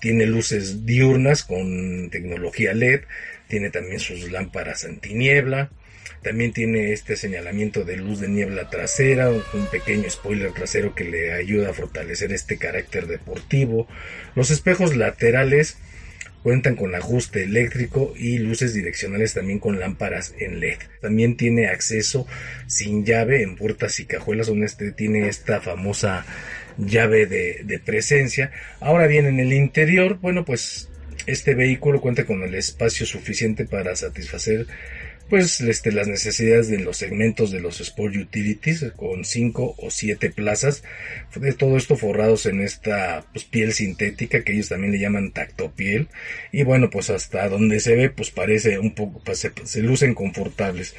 tiene 0.00 0.26
luces 0.26 0.84
diurnas 0.84 1.44
con 1.44 2.10
tecnología 2.10 2.74
LED, 2.74 3.02
tiene 3.46 3.70
también 3.70 4.00
sus 4.00 4.32
lámparas 4.32 4.84
antiniebla, 4.84 5.70
también 6.22 6.52
tiene 6.52 6.92
este 6.92 7.16
señalamiento 7.16 7.84
de 7.84 7.96
luz 7.96 8.20
de 8.20 8.28
niebla 8.28 8.70
trasera, 8.70 9.30
un 9.30 9.66
pequeño 9.70 10.08
spoiler 10.10 10.52
trasero 10.52 10.94
que 10.94 11.04
le 11.04 11.32
ayuda 11.32 11.70
a 11.70 11.74
fortalecer 11.74 12.32
este 12.32 12.58
carácter 12.58 13.06
deportivo. 13.06 13.86
Los 14.34 14.50
espejos 14.50 14.96
laterales 14.96 15.78
cuentan 16.42 16.76
con 16.76 16.94
ajuste 16.94 17.42
eléctrico 17.42 18.14
y 18.16 18.38
luces 18.38 18.72
direccionales 18.72 19.34
también 19.34 19.58
con 19.58 19.78
lámparas 19.78 20.34
en 20.38 20.60
LED. 20.60 20.78
También 21.00 21.36
tiene 21.36 21.66
acceso 21.66 22.26
sin 22.66 23.04
llave 23.04 23.42
en 23.42 23.56
puertas 23.56 24.00
y 24.00 24.06
cajuelas 24.06 24.46
donde 24.46 24.66
este 24.66 24.92
tiene 24.92 25.28
esta 25.28 25.60
famosa 25.60 26.24
llave 26.78 27.26
de, 27.26 27.62
de 27.64 27.78
presencia. 27.78 28.50
Ahora 28.80 29.06
bien, 29.06 29.26
en 29.26 29.40
el 29.40 29.52
interior, 29.52 30.18
bueno, 30.20 30.44
pues 30.44 30.88
este 31.26 31.54
vehículo 31.54 32.00
cuenta 32.00 32.24
con 32.24 32.42
el 32.42 32.54
espacio 32.54 33.04
suficiente 33.04 33.66
para 33.66 33.94
satisfacer 33.96 34.66
pues 35.28 35.60
este, 35.60 35.92
las 35.92 36.08
necesidades 36.08 36.68
de 36.68 36.78
los 36.78 36.96
segmentos 36.96 37.50
de 37.50 37.60
los 37.60 37.80
Sport 37.80 38.16
Utilities 38.16 38.84
con 38.96 39.24
5 39.24 39.74
o 39.78 39.90
7 39.90 40.30
plazas 40.30 40.82
de 41.34 41.52
todo 41.52 41.76
esto 41.76 41.96
forrados 41.96 42.46
en 42.46 42.60
esta 42.60 43.24
pues, 43.32 43.44
piel 43.44 43.72
sintética 43.72 44.42
que 44.42 44.52
ellos 44.52 44.68
también 44.68 44.92
le 44.92 44.98
llaman 44.98 45.32
tactopiel. 45.32 46.08
Y 46.52 46.62
bueno 46.62 46.90
pues 46.90 47.10
hasta 47.10 47.48
donde 47.48 47.80
se 47.80 47.94
ve 47.94 48.10
pues 48.10 48.30
parece 48.30 48.78
un 48.78 48.94
poco 48.94 49.20
pues, 49.24 49.38
se, 49.38 49.52
se 49.64 49.82
lucen 49.82 50.14
confortables 50.14 50.94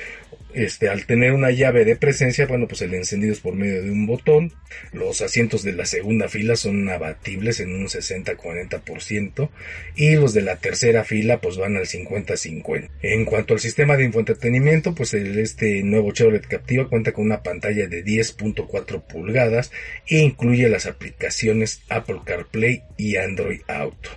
este, 0.54 0.90
al 0.90 1.06
tener 1.06 1.34
una 1.34 1.52
llave 1.52 1.86
de 1.86 1.96
presencia, 1.96 2.48
bueno, 2.48 2.68
pues 2.68 2.82
el 2.82 2.94
encendido 2.94 3.34
es 3.34 3.40
por 3.40 3.54
medio 3.54 3.84
de 3.84 3.92
un 3.92 4.06
botón. 4.08 4.52
Los 4.94 5.22
asientos 5.22 5.64
de 5.64 5.74
la 5.74 5.86
segunda 5.86 6.28
fila 6.28 6.56
son 6.56 6.90
abatibles 6.90 7.60
en 7.60 7.74
un 7.74 7.88
60-40% 7.88 9.50
y 9.96 10.16
los 10.16 10.34
de 10.34 10.42
la 10.42 10.58
tercera 10.58 11.04
fila 11.04 11.40
pues 11.40 11.58
van 11.58 11.78
al 11.78 11.86
50-50. 11.86 12.90
En 13.02 13.26
cuanto 13.26 13.54
al 13.54 13.60
sistema 13.60 13.96
de 13.96 14.06
infoentretenimiento, 14.06 14.96
pues 14.96 15.14
este 15.14 15.84
nuevo 15.84 16.12
Chevrolet 16.12 16.48
Captiva 16.48 16.90
cuenta 16.90 17.12
con 17.12 17.26
una 17.26 17.44
pantalla 17.44 17.88
de 17.88 18.04
10.4 18.04 19.04
pulgadas 19.04 19.72
e 20.08 20.20
incluye 20.20 20.68
las 20.70 20.86
aplicaciones 20.86 21.82
Apple 21.90 22.22
CarPlay 22.26 22.84
y 22.98 23.18
Android 23.18 23.62
Auto. 23.68 24.10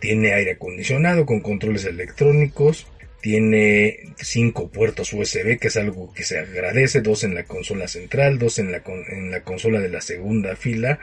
Tiene 0.00 0.34
aire 0.34 0.52
acondicionado 0.52 1.24
con 1.24 1.40
controles 1.40 1.86
electrónicos, 1.86 2.86
tiene 3.24 4.00
cinco 4.18 4.68
puertos 4.68 5.14
USB, 5.14 5.58
que 5.58 5.68
es 5.68 5.78
algo 5.78 6.12
que 6.12 6.24
se 6.24 6.38
agradece, 6.38 7.00
dos 7.00 7.24
en 7.24 7.34
la 7.34 7.44
consola 7.44 7.88
central, 7.88 8.38
dos 8.38 8.58
en 8.58 8.70
la, 8.70 8.82
en 9.08 9.30
la 9.30 9.40
consola 9.40 9.80
de 9.80 9.88
la 9.88 10.02
segunda 10.02 10.56
fila 10.56 10.98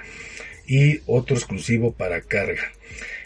y 0.68 1.00
otro 1.08 1.36
exclusivo 1.36 1.94
para 1.94 2.22
carga. 2.22 2.74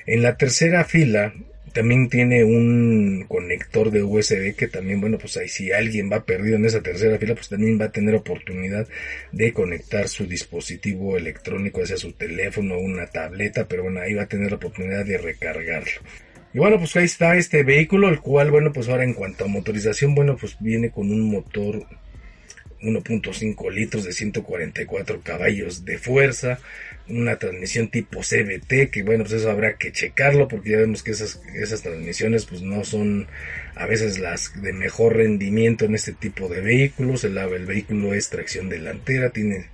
En 0.05 0.21
la 0.21 0.37
tercera 0.37 0.85
fila 0.85 1.33
también 1.73 2.07
tiene 2.07 2.45
un 2.45 3.25
conector 3.27 3.91
de 3.91 4.01
USB 4.01 4.55
que 4.55 4.69
también, 4.69 5.01
bueno, 5.01 5.17
pues 5.17 5.35
ahí 5.35 5.49
si 5.49 5.73
alguien 5.73 6.09
va 6.09 6.23
perdido 6.23 6.55
en 6.55 6.63
esa 6.63 6.81
tercera 6.81 7.17
fila, 7.17 7.35
pues 7.35 7.49
también 7.49 7.77
va 7.77 7.87
a 7.87 7.91
tener 7.91 8.15
oportunidad 8.15 8.87
de 9.33 9.51
conectar 9.51 10.07
su 10.07 10.25
dispositivo 10.25 11.17
electrónico, 11.17 11.85
sea 11.85 11.97
su 11.97 12.13
teléfono 12.13 12.79
una 12.79 13.07
tableta, 13.07 13.67
pero 13.67 13.83
bueno, 13.83 13.99
ahí 13.99 14.13
va 14.13 14.23
a 14.23 14.29
tener 14.29 14.51
la 14.51 14.55
oportunidad 14.55 15.03
de 15.03 15.17
recargarlo. 15.17 15.99
Y 16.55 16.57
bueno, 16.57 16.77
pues 16.77 16.95
ahí 16.95 17.03
está 17.03 17.35
este 17.35 17.63
vehículo, 17.63 18.07
el 18.07 18.21
cual, 18.21 18.49
bueno, 18.49 18.71
pues 18.71 18.87
ahora 18.87 19.03
en 19.03 19.13
cuanto 19.13 19.43
a 19.43 19.49
motorización, 19.49 20.15
bueno, 20.15 20.37
pues 20.37 20.55
viene 20.61 20.89
con 20.89 21.11
un 21.11 21.29
motor 21.29 21.85
1.5 22.81 23.73
litros 23.73 24.05
de 24.05 24.13
144 24.13 25.19
caballos 25.21 25.83
de 25.83 25.97
fuerza, 25.97 26.59
una 27.09 27.37
transmisión 27.39 27.89
tipo 27.89 28.21
CBT, 28.21 28.89
que 28.89 29.03
bueno, 29.03 29.25
pues 29.25 29.33
eso 29.33 29.51
habrá 29.51 29.75
que 29.75 29.91
checarlo 29.91 30.47
porque 30.47 30.69
ya 30.69 30.77
vemos 30.77 31.03
que 31.03 31.11
esas, 31.11 31.41
esas 31.55 31.81
transmisiones 31.81 32.45
pues 32.45 32.61
no 32.61 32.85
son 32.85 33.27
a 33.75 33.85
veces 33.85 34.19
las 34.19 34.61
de 34.61 34.71
mejor 34.71 35.17
rendimiento 35.17 35.83
en 35.83 35.93
este 35.93 36.13
tipo 36.13 36.47
de 36.47 36.61
vehículos, 36.61 37.25
el, 37.25 37.37
el 37.37 37.65
vehículo 37.65 38.13
es 38.13 38.29
tracción 38.29 38.69
delantera, 38.69 39.31
tiene... 39.31 39.65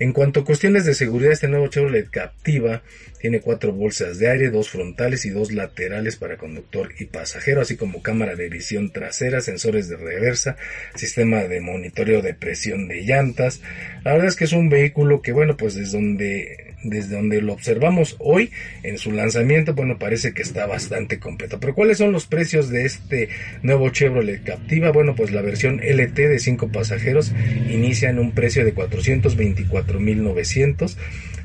En 0.00 0.12
cuanto 0.12 0.40
a 0.40 0.44
cuestiones 0.44 0.84
de 0.84 0.94
seguridad, 0.94 1.32
este 1.32 1.48
nuevo 1.48 1.68
Chevrolet 1.68 2.10
Captiva 2.10 2.82
tiene 3.24 3.40
cuatro 3.40 3.72
bolsas 3.72 4.18
de 4.18 4.28
aire, 4.28 4.50
dos 4.50 4.68
frontales 4.68 5.24
y 5.24 5.30
dos 5.30 5.50
laterales 5.50 6.16
para 6.16 6.36
conductor 6.36 6.92
y 6.98 7.06
pasajero, 7.06 7.62
así 7.62 7.74
como 7.74 8.02
cámara 8.02 8.36
de 8.36 8.50
visión 8.50 8.92
trasera, 8.92 9.40
sensores 9.40 9.88
de 9.88 9.96
reversa, 9.96 10.58
sistema 10.94 11.44
de 11.44 11.62
monitoreo 11.62 12.20
de 12.20 12.34
presión 12.34 12.86
de 12.86 13.00
llantas. 13.00 13.62
La 14.04 14.12
verdad 14.12 14.28
es 14.28 14.36
que 14.36 14.44
es 14.44 14.52
un 14.52 14.68
vehículo 14.68 15.22
que, 15.22 15.32
bueno, 15.32 15.56
pues 15.56 15.74
desde 15.74 15.92
donde 15.92 16.74
desde 16.82 17.16
donde 17.16 17.40
lo 17.40 17.54
observamos 17.54 18.16
hoy 18.18 18.50
en 18.82 18.98
su 18.98 19.10
lanzamiento, 19.10 19.72
bueno, 19.72 19.98
parece 19.98 20.34
que 20.34 20.42
está 20.42 20.66
bastante 20.66 21.18
completo. 21.18 21.58
Pero 21.60 21.74
¿cuáles 21.74 21.96
son 21.96 22.12
los 22.12 22.26
precios 22.26 22.68
de 22.68 22.84
este 22.84 23.30
nuevo 23.62 23.88
Chevrolet 23.88 24.44
Captiva? 24.44 24.90
Bueno, 24.90 25.16
pues 25.16 25.32
la 25.32 25.40
versión 25.40 25.80
LT 25.82 26.14
de 26.14 26.38
5 26.38 26.68
pasajeros 26.68 27.32
inicia 27.70 28.10
en 28.10 28.18
un 28.18 28.32
precio 28.32 28.66
de 28.66 28.74
424.900. 28.74 30.94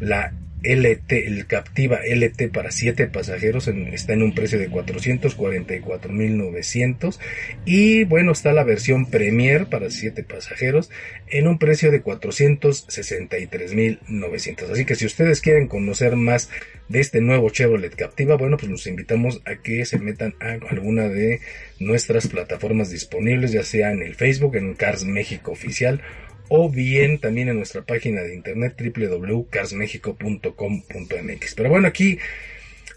La 0.01 0.33
LT, 0.63 1.11
el 1.13 1.47
Captiva 1.47 2.01
LT 2.05 2.51
para 2.51 2.71
7 2.71 3.07
pasajeros 3.07 3.69
está 3.69 4.13
en 4.13 4.21
un 4.23 4.35
precio 4.35 4.59
de 4.59 4.69
444.900 4.69 7.17
y 7.65 8.03
bueno 8.03 8.33
está 8.33 8.51
la 8.51 8.65
versión 8.65 9.05
Premier 9.05 9.67
para 9.67 9.89
7 9.89 10.21
pasajeros 10.23 10.89
en 11.27 11.47
un 11.47 11.59
precio 11.59 11.91
de 11.91 12.03
463.900 12.03 14.69
así 14.69 14.83
que 14.83 14.95
si 14.95 15.05
ustedes 15.05 15.39
quieren 15.39 15.69
conocer 15.69 16.17
más 16.17 16.49
de 16.89 16.99
este 16.99 17.21
nuevo 17.21 17.49
Chevrolet 17.49 17.95
Captiva 17.95 18.35
bueno 18.35 18.57
pues 18.57 18.69
los 18.69 18.85
invitamos 18.85 19.41
a 19.45 19.55
que 19.55 19.85
se 19.85 19.97
metan 19.97 20.35
a 20.41 20.57
alguna 20.69 21.07
de 21.07 21.39
nuestras 21.79 22.27
plataformas 22.27 22.89
disponibles 22.89 23.53
ya 23.53 23.63
sea 23.63 23.91
en 23.91 24.01
el 24.01 24.15
Facebook 24.15 24.57
en 24.57 24.73
Cars 24.73 25.05
México 25.05 25.51
Oficial 25.51 26.01
o 26.49 26.69
bien 26.69 27.19
también 27.19 27.47
en 27.49 27.57
nuestra 27.57 27.81
página 27.83 28.21
de 28.21 28.35
internet 28.35 28.75
www.carsmexico.com.mx. 28.77 31.55
Pero 31.55 31.69
bueno, 31.69 31.87
aquí 31.87 32.19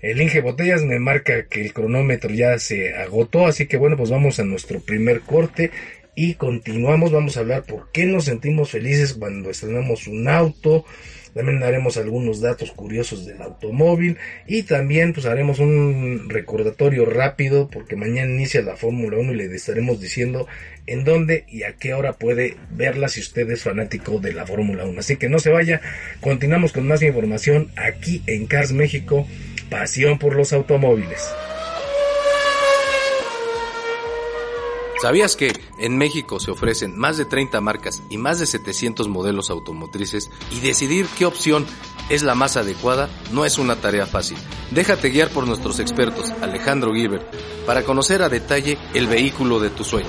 el 0.01 0.21
Inge 0.21 0.41
Botellas 0.41 0.83
me 0.83 0.99
marca 0.99 1.47
que 1.47 1.63
el 1.63 1.73
cronómetro 1.73 2.31
ya 2.31 2.59
se 2.59 2.95
agotó, 2.95 3.47
así 3.47 3.67
que 3.67 3.77
bueno, 3.77 3.97
pues 3.97 4.11
vamos 4.11 4.41
a 4.41 4.45
nuestro 4.45 4.81
primer 4.81 5.21
corte 5.21 5.71
y 6.17 6.35
continuamos. 6.35 7.13
Vamos 7.13 7.37
a 7.37 7.41
hablar 7.41 7.63
por 7.65 7.93
qué 7.93 8.07
nos 8.07 8.25
sentimos 8.25 8.71
felices 8.71 9.15
cuando 9.15 9.51
estrenamos 9.51 10.09
un 10.09 10.27
auto, 10.29 10.85
también 11.35 11.61
daremos 11.61 11.97
algunos 11.97 12.41
datos 12.41 12.73
curiosos 12.73 13.27
del 13.27 13.41
automóvil 13.41 14.19
y 14.47 14.65
también 14.65 15.13
pues 15.13 15.27
haremos 15.27 15.59
un 15.59 16.29
recordatorio 16.29 17.05
rápido 17.05 17.69
porque 17.71 17.97
mañana 17.97 18.31
inicia 18.31 18.63
la 18.63 18.77
Fórmula 18.77 19.19
1 19.19 19.33
y 19.33 19.37
le 19.37 19.55
estaremos 19.55 20.01
diciendo 20.01 20.47
en 20.87 21.05
dónde 21.05 21.45
y 21.49 21.63
a 21.63 21.75
qué 21.75 21.95
hora 21.95 22.15
puede 22.15 22.57
verla 22.71 23.09
si 23.09 23.21
usted 23.21 23.49
es 23.51 23.63
fanático 23.63 24.19
de 24.19 24.33
la 24.33 24.47
Fórmula 24.47 24.85
1. 24.85 25.01
Así 25.01 25.17
que 25.17 25.29
no 25.29 25.39
se 25.39 25.51
vaya, 25.51 25.81
continuamos 26.21 26.73
con 26.73 26.87
más 26.87 27.03
información 27.03 27.71
aquí 27.77 28.23
en 28.27 28.47
Cars 28.47 28.73
México, 28.73 29.27
pasión 29.71 30.19
por 30.19 30.35
los 30.35 30.53
automóviles. 30.53 31.29
¿Sabías 35.03 35.35
que 35.35 35.53
en 35.79 35.99
México 35.99 36.39
se 36.39 36.53
ofrecen 36.53 36.97
más 36.97 37.17
de 37.17 37.25
30 37.25 37.61
marcas 37.61 38.05
y 38.09 38.19
más 38.19 38.39
de 38.39 38.47
700 38.47 39.09
modelos 39.09 39.51
automotrices 39.51 40.31
y 40.53 40.61
decidir 40.61 41.09
qué 41.19 41.27
opción 41.27 41.67
es 42.09 42.23
la 42.23 42.37
más 42.37 42.57
adecuada 42.57 43.11
no 43.33 43.45
es 43.45 43.59
una 43.59 43.75
tarea 43.75 44.07
fácil? 44.07 44.39
Déjate 44.71 45.11
guiar 45.11 45.31
por 45.31 45.45
nuestros 45.45 45.81
expertos 45.81 46.31
Alejandro 46.41 46.95
Gilbert 46.95 47.27
para 47.67 47.83
conocer 47.83 48.23
a 48.23 48.29
detalle 48.29 48.79
el 48.95 49.09
vehículo 49.09 49.59
de 49.59 49.71
tu 49.71 49.83
sueño. 49.83 50.07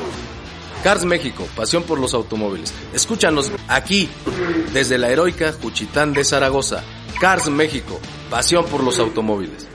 Cars 0.83 1.05
México, 1.05 1.47
pasión 1.55 1.81
por 1.81 1.97
los 1.97 2.13
automóviles. 2.13 2.71
Escúchanos 2.93 3.51
aquí 3.67 4.07
desde 4.73 4.99
la 4.99 5.09
heroica 5.09 5.53
Juchitán 5.53 6.13
de 6.13 6.23
Zaragoza. 6.23 6.83
Cars 7.19 7.49
México, 7.49 7.99
pasión 8.29 8.63
por 8.65 8.83
los 8.83 8.99
automóviles. 8.99 9.67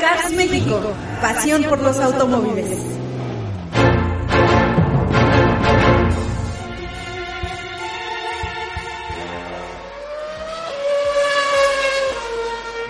Cars 0.00 0.32
México, 0.32 0.80
pasión 1.20 1.64
por 1.64 1.80
los 1.80 1.98
automóviles. 1.98 2.78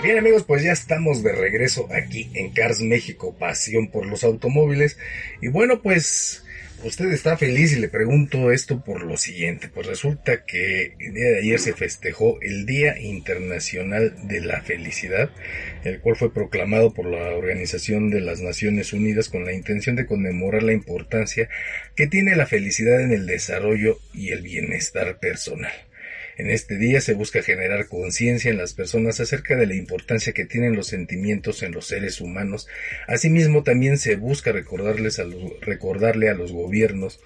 Bien 0.02 0.18
amigos, 0.18 0.44
pues 0.44 0.62
ya 0.62 0.72
estamos 0.72 1.22
de 1.22 1.32
regreso 1.32 1.88
aquí 1.92 2.30
en 2.34 2.52
Cars 2.52 2.80
México, 2.80 3.34
pasión 3.38 3.88
por 3.88 4.06
los 4.06 4.24
automóviles. 4.24 4.96
Y 5.42 5.48
bueno, 5.48 5.82
pues 5.82 6.44
usted 6.84 7.06
está 7.12 7.36
feliz 7.36 7.72
y 7.72 7.80
le 7.80 7.88
pregunto 7.88 8.50
esto 8.52 8.82
por 8.82 9.02
lo 9.02 9.16
siguiente. 9.16 9.68
Pues 9.68 9.86
resulta 9.86 10.44
que 10.44 10.94
el 10.98 11.14
día 11.14 11.30
de 11.30 11.38
ayer 11.38 11.58
se 11.58 11.74
festejó 11.74 12.40
el 12.40 12.66
Día 12.66 12.98
Internacional 12.98 14.14
de 14.28 14.40
la 14.40 14.62
Felicidad, 14.62 15.30
el 15.84 16.00
cual 16.00 16.16
fue 16.16 16.32
proclamado 16.32 16.92
por 16.94 17.06
la 17.06 17.36
Organización 17.36 18.10
de 18.10 18.20
las 18.20 18.40
Naciones 18.40 18.92
Unidas 18.92 19.28
con 19.28 19.44
la 19.44 19.52
intención 19.52 19.96
de 19.96 20.06
conmemorar 20.06 20.62
la 20.62 20.72
importancia 20.72 21.48
que 21.94 22.06
tiene 22.06 22.36
la 22.36 22.46
felicidad 22.46 23.00
en 23.00 23.12
el 23.12 23.26
desarrollo 23.26 23.98
y 24.12 24.30
el 24.30 24.42
bienestar 24.42 25.18
personal. 25.18 25.72
En 26.38 26.50
este 26.50 26.78
día 26.78 27.00
se 27.00 27.14
busca 27.14 27.42
generar 27.42 27.88
conciencia 27.88 28.52
en 28.52 28.58
las 28.58 28.72
personas 28.72 29.18
acerca 29.18 29.56
de 29.56 29.66
la 29.66 29.74
importancia 29.74 30.32
que 30.32 30.44
tienen 30.44 30.76
los 30.76 30.86
sentimientos 30.86 31.64
en 31.64 31.72
los 31.72 31.88
seres 31.88 32.20
humanos. 32.20 32.68
Asimismo, 33.08 33.64
también 33.64 33.98
se 33.98 34.14
busca 34.14 34.52
recordarles 34.52 35.18
a 35.18 35.24
recordarle 35.60 36.28
a 36.28 36.34
los 36.34 36.52
gobiernos 36.52 37.18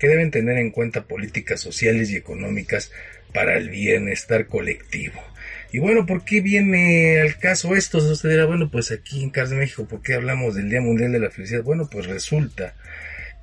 que 0.00 0.08
deben 0.08 0.32
tener 0.32 0.58
en 0.58 0.72
cuenta 0.72 1.04
políticas 1.04 1.60
sociales 1.60 2.10
y 2.10 2.16
económicas 2.16 2.90
para 3.32 3.56
el 3.56 3.70
bienestar 3.70 4.48
colectivo. 4.48 5.22
Y 5.70 5.78
bueno, 5.78 6.04
¿por 6.04 6.24
qué 6.24 6.40
viene 6.40 7.20
al 7.20 7.38
caso 7.38 7.76
esto? 7.76 7.98
Usted 7.98 8.30
dirá, 8.30 8.46
bueno, 8.46 8.72
pues 8.72 8.90
aquí 8.90 9.22
en 9.22 9.30
Cars 9.30 9.50
de 9.50 9.56
México, 9.56 9.86
¿por 9.86 10.02
qué 10.02 10.14
hablamos 10.14 10.56
del 10.56 10.68
Día 10.68 10.80
Mundial 10.80 11.12
de 11.12 11.20
la 11.20 11.30
Felicidad? 11.30 11.62
Bueno, 11.62 11.88
pues 11.88 12.06
resulta 12.06 12.74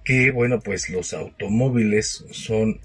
que, 0.04 0.32
bueno, 0.32 0.60
pues 0.60 0.90
los 0.90 1.14
automóviles 1.14 2.26
son 2.32 2.82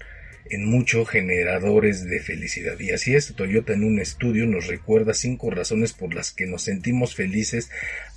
en 0.51 0.65
mucho 0.65 1.05
generadores 1.05 2.03
de 2.03 2.19
felicidad. 2.19 2.77
Y 2.79 2.91
así 2.91 3.15
es, 3.15 3.33
Toyota 3.35 3.73
en 3.73 3.85
un 3.85 3.99
estudio 3.99 4.45
nos 4.45 4.67
recuerda 4.67 5.13
cinco 5.13 5.49
razones 5.49 5.93
por 5.93 6.13
las 6.13 6.31
que 6.31 6.45
nos 6.45 6.63
sentimos 6.63 7.15
felices 7.15 7.71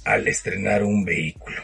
al 0.04 0.26
estrenar 0.26 0.82
un 0.82 1.04
vehículo. 1.04 1.62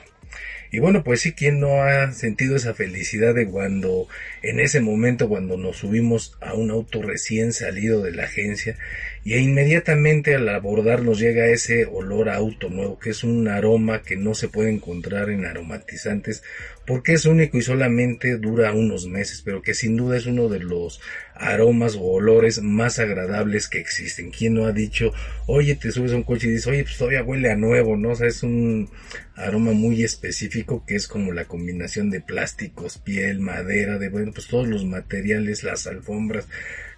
Y 0.72 0.78
bueno, 0.78 1.02
pues 1.02 1.22
sí, 1.22 1.32
¿quién 1.32 1.58
no 1.58 1.82
ha 1.82 2.12
sentido 2.12 2.54
esa 2.54 2.74
felicidad 2.74 3.34
de 3.34 3.48
cuando, 3.48 4.06
en 4.42 4.60
ese 4.60 4.80
momento, 4.80 5.28
cuando 5.28 5.56
nos 5.56 5.78
subimos 5.78 6.36
a 6.40 6.54
un 6.54 6.70
auto 6.70 7.02
recién 7.02 7.52
salido 7.52 8.02
de 8.02 8.12
la 8.12 8.24
agencia 8.24 8.76
y 9.24 9.34
inmediatamente 9.34 10.36
al 10.36 10.48
abordar 10.48 11.02
nos 11.02 11.18
llega 11.18 11.48
ese 11.48 11.86
olor 11.86 12.28
a 12.28 12.36
auto 12.36 12.68
nuevo, 12.68 13.00
que 13.00 13.10
es 13.10 13.24
un 13.24 13.48
aroma 13.48 14.02
que 14.02 14.16
no 14.16 14.34
se 14.34 14.46
puede 14.46 14.70
encontrar 14.70 15.30
en 15.30 15.44
aromatizantes 15.44 16.44
porque 16.90 17.12
es 17.12 17.24
único 17.24 17.56
y 17.56 17.62
solamente 17.62 18.36
dura 18.36 18.72
unos 18.72 19.06
meses, 19.06 19.42
pero 19.44 19.62
que 19.62 19.74
sin 19.74 19.96
duda 19.96 20.16
es 20.16 20.26
uno 20.26 20.48
de 20.48 20.58
los 20.58 21.00
aromas 21.36 21.94
o 21.94 22.02
olores 22.02 22.60
más 22.62 22.98
agradables 22.98 23.68
que 23.68 23.78
existen. 23.78 24.32
¿Quién 24.32 24.54
no 24.54 24.66
ha 24.66 24.72
dicho, 24.72 25.12
oye, 25.46 25.76
te 25.76 25.92
subes 25.92 26.10
a 26.10 26.16
un 26.16 26.24
coche 26.24 26.48
y 26.48 26.50
dices, 26.50 26.66
oye, 26.66 26.82
pues 26.82 26.98
todavía 26.98 27.22
huele 27.22 27.52
a 27.52 27.54
nuevo, 27.54 27.96
¿no? 27.96 28.10
O 28.10 28.14
sea, 28.16 28.26
es 28.26 28.42
un 28.42 28.90
aroma 29.36 29.70
muy 29.70 30.02
específico 30.02 30.84
que 30.84 30.96
es 30.96 31.06
como 31.06 31.30
la 31.30 31.44
combinación 31.44 32.10
de 32.10 32.22
plásticos, 32.22 32.98
piel, 32.98 33.38
madera, 33.38 33.96
de, 33.96 34.08
bueno, 34.08 34.32
pues 34.32 34.48
todos 34.48 34.66
los 34.66 34.84
materiales, 34.84 35.62
las 35.62 35.86
alfombras 35.86 36.48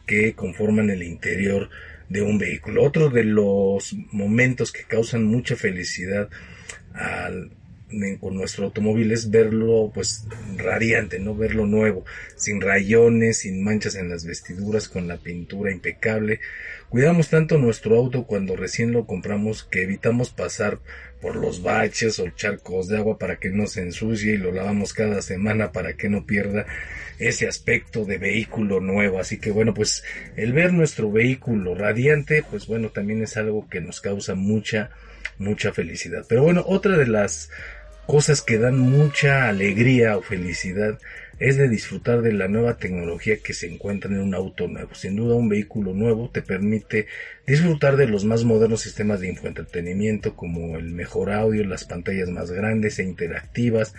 que 0.06 0.32
conforman 0.32 0.88
el 0.88 1.02
interior 1.02 1.68
de 2.08 2.22
un 2.22 2.38
vehículo. 2.38 2.82
Otro 2.82 3.10
de 3.10 3.24
los 3.24 3.94
momentos 4.10 4.72
que 4.72 4.84
causan 4.84 5.24
mucha 5.24 5.54
felicidad 5.54 6.30
al 6.94 7.50
con 8.20 8.34
nuestro 8.34 8.66
automóvil 8.66 9.12
es 9.12 9.30
verlo 9.30 9.90
pues 9.92 10.26
radiante, 10.56 11.18
no 11.18 11.34
verlo 11.34 11.66
nuevo, 11.66 12.04
sin 12.36 12.60
rayones, 12.60 13.38
sin 13.38 13.62
manchas 13.62 13.94
en 13.96 14.08
las 14.08 14.24
vestiduras, 14.24 14.88
con 14.88 15.08
la 15.08 15.18
pintura 15.18 15.70
impecable. 15.70 16.40
Cuidamos 16.88 17.30
tanto 17.30 17.58
nuestro 17.58 17.96
auto 17.96 18.24
cuando 18.24 18.56
recién 18.56 18.92
lo 18.92 19.06
compramos 19.06 19.64
que 19.64 19.82
evitamos 19.82 20.30
pasar 20.30 20.78
por 21.22 21.36
los 21.36 21.62
baches 21.62 22.18
o 22.18 22.28
charcos 22.30 22.88
de 22.88 22.98
agua 22.98 23.16
para 23.16 23.36
que 23.36 23.48
no 23.48 23.66
se 23.66 23.80
ensucie 23.80 24.34
y 24.34 24.36
lo 24.36 24.52
lavamos 24.52 24.92
cada 24.92 25.22
semana 25.22 25.70
para 25.70 25.94
que 25.94 26.08
no 26.08 26.26
pierda 26.26 26.66
ese 27.18 27.46
aspecto 27.46 28.04
de 28.04 28.18
vehículo 28.18 28.80
nuevo. 28.80 29.20
Así 29.20 29.38
que 29.38 29.52
bueno, 29.52 29.72
pues 29.72 30.02
el 30.36 30.52
ver 30.52 30.72
nuestro 30.72 31.10
vehículo 31.10 31.74
radiante, 31.74 32.42
pues 32.42 32.66
bueno, 32.66 32.90
también 32.90 33.22
es 33.22 33.36
algo 33.36 33.68
que 33.68 33.80
nos 33.80 34.00
causa 34.00 34.34
mucha, 34.34 34.90
mucha 35.38 35.72
felicidad. 35.72 36.26
Pero 36.28 36.42
bueno, 36.42 36.64
otra 36.66 36.98
de 36.98 37.06
las 37.06 37.50
cosas 38.06 38.42
que 38.42 38.58
dan 38.58 38.78
mucha 38.78 39.48
alegría 39.48 40.16
o 40.16 40.22
felicidad 40.22 40.98
es 41.38 41.56
de 41.56 41.68
disfrutar 41.68 42.22
de 42.22 42.32
la 42.32 42.46
nueva 42.46 42.76
tecnología 42.76 43.38
que 43.42 43.52
se 43.52 43.66
encuentra 43.66 44.10
en 44.10 44.20
un 44.20 44.34
auto 44.34 44.68
nuevo. 44.68 44.94
Sin 44.94 45.16
duda 45.16 45.34
un 45.34 45.48
vehículo 45.48 45.92
nuevo 45.92 46.30
te 46.30 46.40
permite 46.40 47.06
disfrutar 47.46 47.96
de 47.96 48.06
los 48.06 48.24
más 48.24 48.44
modernos 48.44 48.82
sistemas 48.82 49.20
de 49.20 49.28
infoentretenimiento 49.28 50.36
como 50.36 50.78
el 50.78 50.92
mejor 50.92 51.32
audio, 51.32 51.64
las 51.64 51.84
pantallas 51.84 52.28
más 52.28 52.52
grandes 52.52 53.00
e 53.00 53.04
interactivas, 53.04 53.94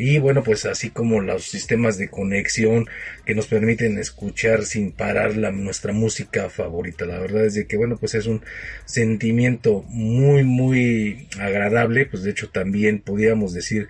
y 0.00 0.18
bueno 0.18 0.42
pues 0.42 0.64
así 0.64 0.88
como 0.88 1.20
los 1.20 1.44
sistemas 1.44 1.98
de 1.98 2.08
conexión 2.08 2.88
que 3.26 3.34
nos 3.34 3.46
permiten 3.46 3.98
escuchar 3.98 4.64
sin 4.64 4.92
parar 4.92 5.36
la, 5.36 5.50
nuestra 5.50 5.92
música 5.92 6.48
favorita. 6.48 7.04
La 7.04 7.18
verdad 7.18 7.44
es 7.44 7.54
de 7.54 7.66
que 7.66 7.76
bueno 7.76 7.98
pues 7.98 8.14
es 8.14 8.24
un 8.24 8.42
sentimiento 8.86 9.84
muy 9.88 10.42
muy 10.42 11.28
agradable. 11.38 12.06
Pues 12.06 12.22
de 12.22 12.30
hecho 12.30 12.48
también 12.48 13.00
podríamos 13.00 13.52
decir 13.52 13.88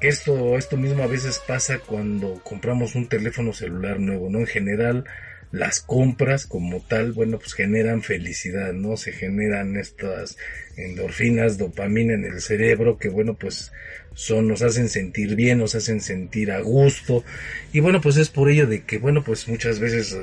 que 0.00 0.08
esto 0.08 0.56
esto 0.56 0.78
mismo 0.78 1.02
a 1.02 1.06
veces 1.06 1.38
pasa 1.46 1.80
cuando 1.80 2.40
compramos 2.42 2.94
un 2.94 3.06
teléfono 3.06 3.52
celular 3.52 4.00
nuevo 4.00 4.30
no 4.30 4.38
en 4.38 4.46
general 4.46 5.04
las 5.52 5.80
compras 5.80 6.46
como 6.46 6.80
tal, 6.80 7.12
bueno, 7.12 7.38
pues 7.38 7.54
generan 7.54 8.02
felicidad, 8.02 8.72
¿no? 8.72 8.96
Se 8.96 9.12
generan 9.12 9.76
estas 9.76 10.36
endorfinas, 10.76 11.58
dopamina 11.58 12.14
en 12.14 12.24
el 12.24 12.40
cerebro 12.40 12.98
que, 12.98 13.08
bueno, 13.08 13.34
pues 13.34 13.72
son, 14.14 14.46
nos 14.46 14.62
hacen 14.62 14.88
sentir 14.88 15.34
bien, 15.34 15.58
nos 15.58 15.74
hacen 15.74 16.00
sentir 16.00 16.52
a 16.52 16.60
gusto. 16.60 17.24
Y 17.72 17.80
bueno, 17.80 18.00
pues 18.00 18.16
es 18.16 18.28
por 18.28 18.48
ello 18.48 18.66
de 18.66 18.82
que, 18.82 18.98
bueno, 18.98 19.24
pues 19.24 19.48
muchas 19.48 19.80
veces 19.80 20.16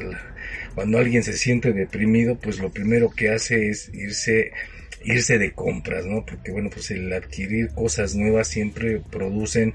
cuando 0.75 0.97
alguien 0.97 1.23
se 1.23 1.33
siente 1.33 1.73
deprimido, 1.73 2.37
pues 2.39 2.59
lo 2.59 2.71
primero 2.71 3.09
que 3.09 3.29
hace 3.29 3.69
es 3.69 3.89
irse 3.93 4.51
irse 5.03 5.37
de 5.37 5.53
compras, 5.53 6.05
¿no? 6.05 6.25
Porque 6.25 6.51
bueno, 6.51 6.69
pues 6.69 6.91
el 6.91 7.11
adquirir 7.13 7.69
cosas 7.69 8.15
nuevas 8.15 8.47
siempre 8.47 9.01
producen 9.09 9.73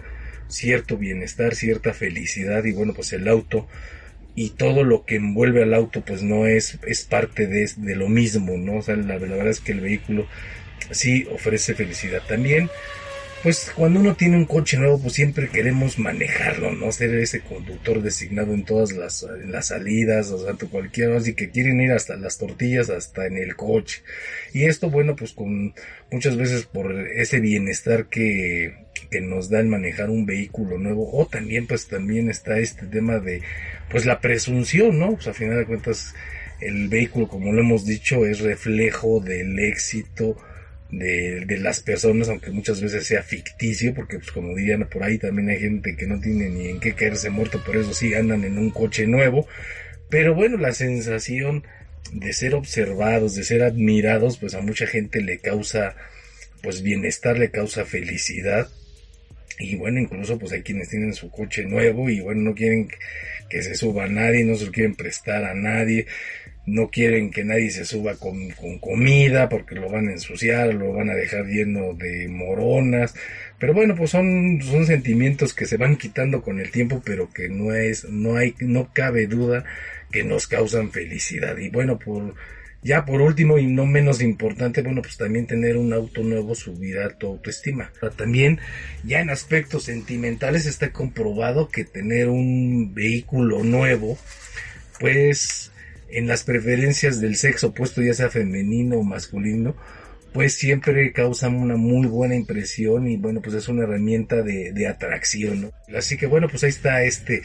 cierto 0.48 0.98
bienestar, 0.98 1.54
cierta 1.54 1.94
felicidad 1.94 2.64
y 2.64 2.72
bueno, 2.72 2.92
pues 2.92 3.12
el 3.12 3.26
auto 3.28 3.66
y 4.34 4.50
todo 4.50 4.82
lo 4.84 5.04
que 5.04 5.16
envuelve 5.16 5.62
al 5.62 5.74
auto 5.74 6.00
pues 6.00 6.22
no 6.22 6.46
es, 6.46 6.78
es 6.86 7.04
parte 7.04 7.46
de, 7.46 7.70
de 7.76 7.96
lo 7.96 8.08
mismo, 8.08 8.56
¿no? 8.56 8.76
O 8.76 8.82
sea, 8.82 8.96
la, 8.96 9.18
la, 9.18 9.18
verdad 9.18 9.48
es 9.48 9.60
que 9.60 9.72
el 9.72 9.80
vehículo 9.80 10.26
sí 10.90 11.26
ofrece 11.32 11.74
felicidad. 11.74 12.22
También, 12.26 12.70
pues 13.42 13.72
cuando 13.74 13.98
uno 13.98 14.14
tiene 14.14 14.36
un 14.36 14.44
coche 14.44 14.78
nuevo 14.78 15.00
pues 15.00 15.14
siempre 15.14 15.48
queremos 15.48 15.98
manejarlo, 15.98 16.72
¿no? 16.72 16.92
Ser 16.92 17.14
ese 17.16 17.40
conductor 17.40 18.00
designado 18.00 18.54
en 18.54 18.64
todas 18.64 18.92
las, 18.92 19.26
las 19.46 19.68
salidas, 19.68 20.30
o 20.30 20.38
sea, 20.38 20.54
cualquier, 20.70 21.12
así 21.12 21.34
que 21.34 21.50
quieren 21.50 21.80
ir 21.80 21.90
hasta 21.90 22.16
las 22.16 22.38
tortillas, 22.38 22.88
hasta 22.88 23.26
en 23.26 23.36
el 23.36 23.56
coche. 23.56 24.02
Y 24.52 24.64
esto, 24.64 24.90
bueno, 24.90 25.16
pues 25.16 25.32
con 25.32 25.74
muchas 26.12 26.36
veces 26.36 26.66
por 26.66 26.92
ese 26.92 27.40
bienestar 27.40 28.06
que, 28.06 28.76
que 29.10 29.20
nos 29.20 29.50
da 29.50 29.58
el 29.58 29.66
manejar 29.66 30.10
un 30.10 30.24
vehículo 30.24 30.78
nuevo 30.78 31.10
o 31.12 31.26
también 31.26 31.66
pues 31.66 31.88
también 31.88 32.30
está 32.30 32.58
este 32.58 32.86
tema 32.86 33.18
de 33.18 33.42
pues 33.90 34.06
la 34.06 34.20
presunción, 34.20 34.98
¿no? 35.00 35.14
Pues 35.14 35.26
a 35.26 35.34
final 35.34 35.58
de 35.58 35.66
cuentas 35.66 36.14
el 36.60 36.88
vehículo 36.88 37.26
como 37.26 37.52
lo 37.52 37.60
hemos 37.60 37.84
dicho 37.84 38.24
es 38.24 38.38
reflejo 38.38 39.18
del 39.18 39.58
éxito 39.58 40.36
de, 40.92 41.58
las 41.58 41.80
personas, 41.80 42.28
aunque 42.28 42.50
muchas 42.50 42.80
veces 42.80 43.06
sea 43.06 43.22
ficticio, 43.22 43.94
porque 43.94 44.18
pues 44.18 44.30
como 44.30 44.54
dirían 44.54 44.86
por 44.88 45.02
ahí 45.02 45.18
también 45.18 45.48
hay 45.48 45.58
gente 45.58 45.96
que 45.96 46.06
no 46.06 46.20
tiene 46.20 46.50
ni 46.50 46.68
en 46.68 46.80
qué 46.80 46.94
caerse 46.94 47.30
muerto, 47.30 47.62
por 47.64 47.76
eso 47.76 47.94
sí 47.94 48.14
andan 48.14 48.44
en 48.44 48.58
un 48.58 48.70
coche 48.70 49.06
nuevo, 49.06 49.48
pero 50.10 50.34
bueno, 50.34 50.58
la 50.58 50.72
sensación 50.72 51.64
de 52.12 52.32
ser 52.34 52.54
observados, 52.54 53.34
de 53.34 53.44
ser 53.44 53.62
admirados, 53.62 54.36
pues 54.36 54.54
a 54.54 54.60
mucha 54.60 54.86
gente 54.86 55.22
le 55.22 55.38
causa 55.38 55.96
pues 56.62 56.82
bienestar, 56.82 57.38
le 57.38 57.50
causa 57.50 57.84
felicidad. 57.84 58.68
Y 59.58 59.76
bueno, 59.76 60.00
incluso 60.00 60.38
pues 60.38 60.52
hay 60.52 60.62
quienes 60.62 60.88
tienen 60.88 61.14
su 61.14 61.30
coche 61.30 61.64
nuevo 61.64 62.10
y 62.10 62.20
bueno, 62.20 62.42
no 62.42 62.54
quieren 62.54 62.88
que 63.48 63.62
se 63.62 63.74
suba 63.74 64.04
a 64.04 64.08
nadie, 64.08 64.44
no 64.44 64.56
se 64.56 64.66
lo 64.66 64.72
quieren 64.72 64.94
prestar 64.94 65.44
a 65.44 65.54
nadie, 65.54 66.06
no 66.64 66.90
quieren 66.90 67.30
que 67.30 67.44
nadie 67.44 67.70
se 67.70 67.84
suba 67.84 68.14
con, 68.14 68.50
con, 68.50 68.78
comida 68.78 69.48
porque 69.48 69.74
lo 69.74 69.90
van 69.90 70.08
a 70.08 70.12
ensuciar, 70.12 70.72
lo 70.74 70.92
van 70.92 71.10
a 71.10 71.14
dejar 71.14 71.46
lleno 71.46 71.94
de 71.94 72.28
moronas. 72.28 73.14
Pero 73.58 73.74
bueno, 73.74 73.96
pues 73.96 74.10
son, 74.10 74.60
son 74.62 74.86
sentimientos 74.86 75.54
que 75.54 75.66
se 75.66 75.76
van 75.76 75.96
quitando 75.96 76.42
con 76.42 76.60
el 76.60 76.70
tiempo, 76.70 77.02
pero 77.04 77.32
que 77.32 77.48
no 77.48 77.74
es, 77.74 78.04
no 78.04 78.36
hay, 78.36 78.54
no 78.60 78.92
cabe 78.92 79.26
duda 79.26 79.64
que 80.10 80.22
nos 80.22 80.46
causan 80.46 80.92
felicidad. 80.92 81.56
Y 81.58 81.68
bueno, 81.68 81.98
por, 81.98 82.34
ya 82.82 83.04
por 83.04 83.20
último 83.22 83.58
y 83.58 83.66
no 83.66 83.86
menos 83.86 84.22
importante, 84.22 84.82
bueno, 84.82 85.02
pues 85.02 85.16
también 85.16 85.46
tener 85.46 85.76
un 85.76 85.92
auto 85.92 86.22
nuevo 86.22 86.54
subirá 86.54 87.10
tu 87.10 87.26
autoestima. 87.26 87.92
También 88.16 88.60
ya 89.02 89.20
en 89.20 89.30
aspectos 89.30 89.84
sentimentales 89.84 90.66
está 90.66 90.92
comprobado 90.92 91.68
que 91.68 91.84
tener 91.84 92.28
un 92.28 92.94
vehículo 92.94 93.64
nuevo, 93.64 94.16
pues 95.00 95.71
en 96.12 96.26
las 96.26 96.44
preferencias 96.44 97.20
del 97.20 97.36
sexo 97.36 97.68
opuesto, 97.68 98.02
ya 98.02 98.14
sea 98.14 98.30
femenino 98.30 98.98
o 98.98 99.02
masculino, 99.02 99.74
pues 100.32 100.54
siempre 100.54 101.12
causan 101.12 101.56
una 101.56 101.76
muy 101.76 102.06
buena 102.06 102.34
impresión 102.34 103.06
y 103.08 103.16
bueno, 103.16 103.42
pues 103.42 103.54
es 103.54 103.68
una 103.68 103.84
herramienta 103.84 104.42
de, 104.42 104.72
de 104.72 104.86
atracción, 104.86 105.62
¿no? 105.62 105.72
Así 105.96 106.16
que 106.16 106.26
bueno, 106.26 106.48
pues 106.48 106.64
ahí 106.64 106.70
está 106.70 107.02
este 107.04 107.42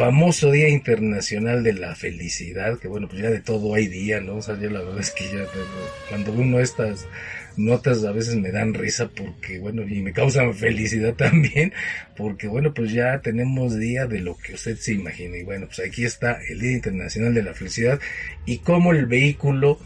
famoso 0.00 0.50
Día 0.50 0.70
Internacional 0.70 1.62
de 1.62 1.74
la 1.74 1.94
Felicidad, 1.94 2.78
que 2.78 2.88
bueno, 2.88 3.06
pues 3.06 3.20
ya 3.20 3.28
de 3.28 3.40
todo 3.40 3.74
hay 3.74 3.86
día, 3.86 4.18
¿no? 4.22 4.36
O 4.36 4.42
sea, 4.42 4.58
yo 4.58 4.70
la 4.70 4.80
verdad 4.80 5.00
es 5.00 5.10
que 5.10 5.24
ya 5.24 5.44
cuando 6.08 6.32
uno 6.32 6.58
estas 6.58 7.06
notas 7.58 8.02
a 8.04 8.12
veces 8.12 8.36
me 8.36 8.50
dan 8.50 8.72
risa 8.72 9.10
porque, 9.10 9.58
bueno, 9.58 9.82
y 9.82 10.00
me 10.00 10.14
causan 10.14 10.54
felicidad 10.54 11.12
también, 11.18 11.74
porque 12.16 12.48
bueno, 12.48 12.72
pues 12.72 12.94
ya 12.94 13.20
tenemos 13.20 13.78
día 13.78 14.06
de 14.06 14.20
lo 14.20 14.38
que 14.38 14.54
usted 14.54 14.78
se 14.78 14.94
imagina. 14.94 15.36
Y 15.36 15.42
bueno, 15.42 15.66
pues 15.66 15.86
aquí 15.86 16.06
está 16.06 16.38
el 16.48 16.60
Día 16.60 16.72
Internacional 16.72 17.34
de 17.34 17.42
la 17.42 17.52
Felicidad 17.52 18.00
y 18.46 18.60
cómo 18.60 18.92
el 18.92 19.04
vehículo 19.04 19.78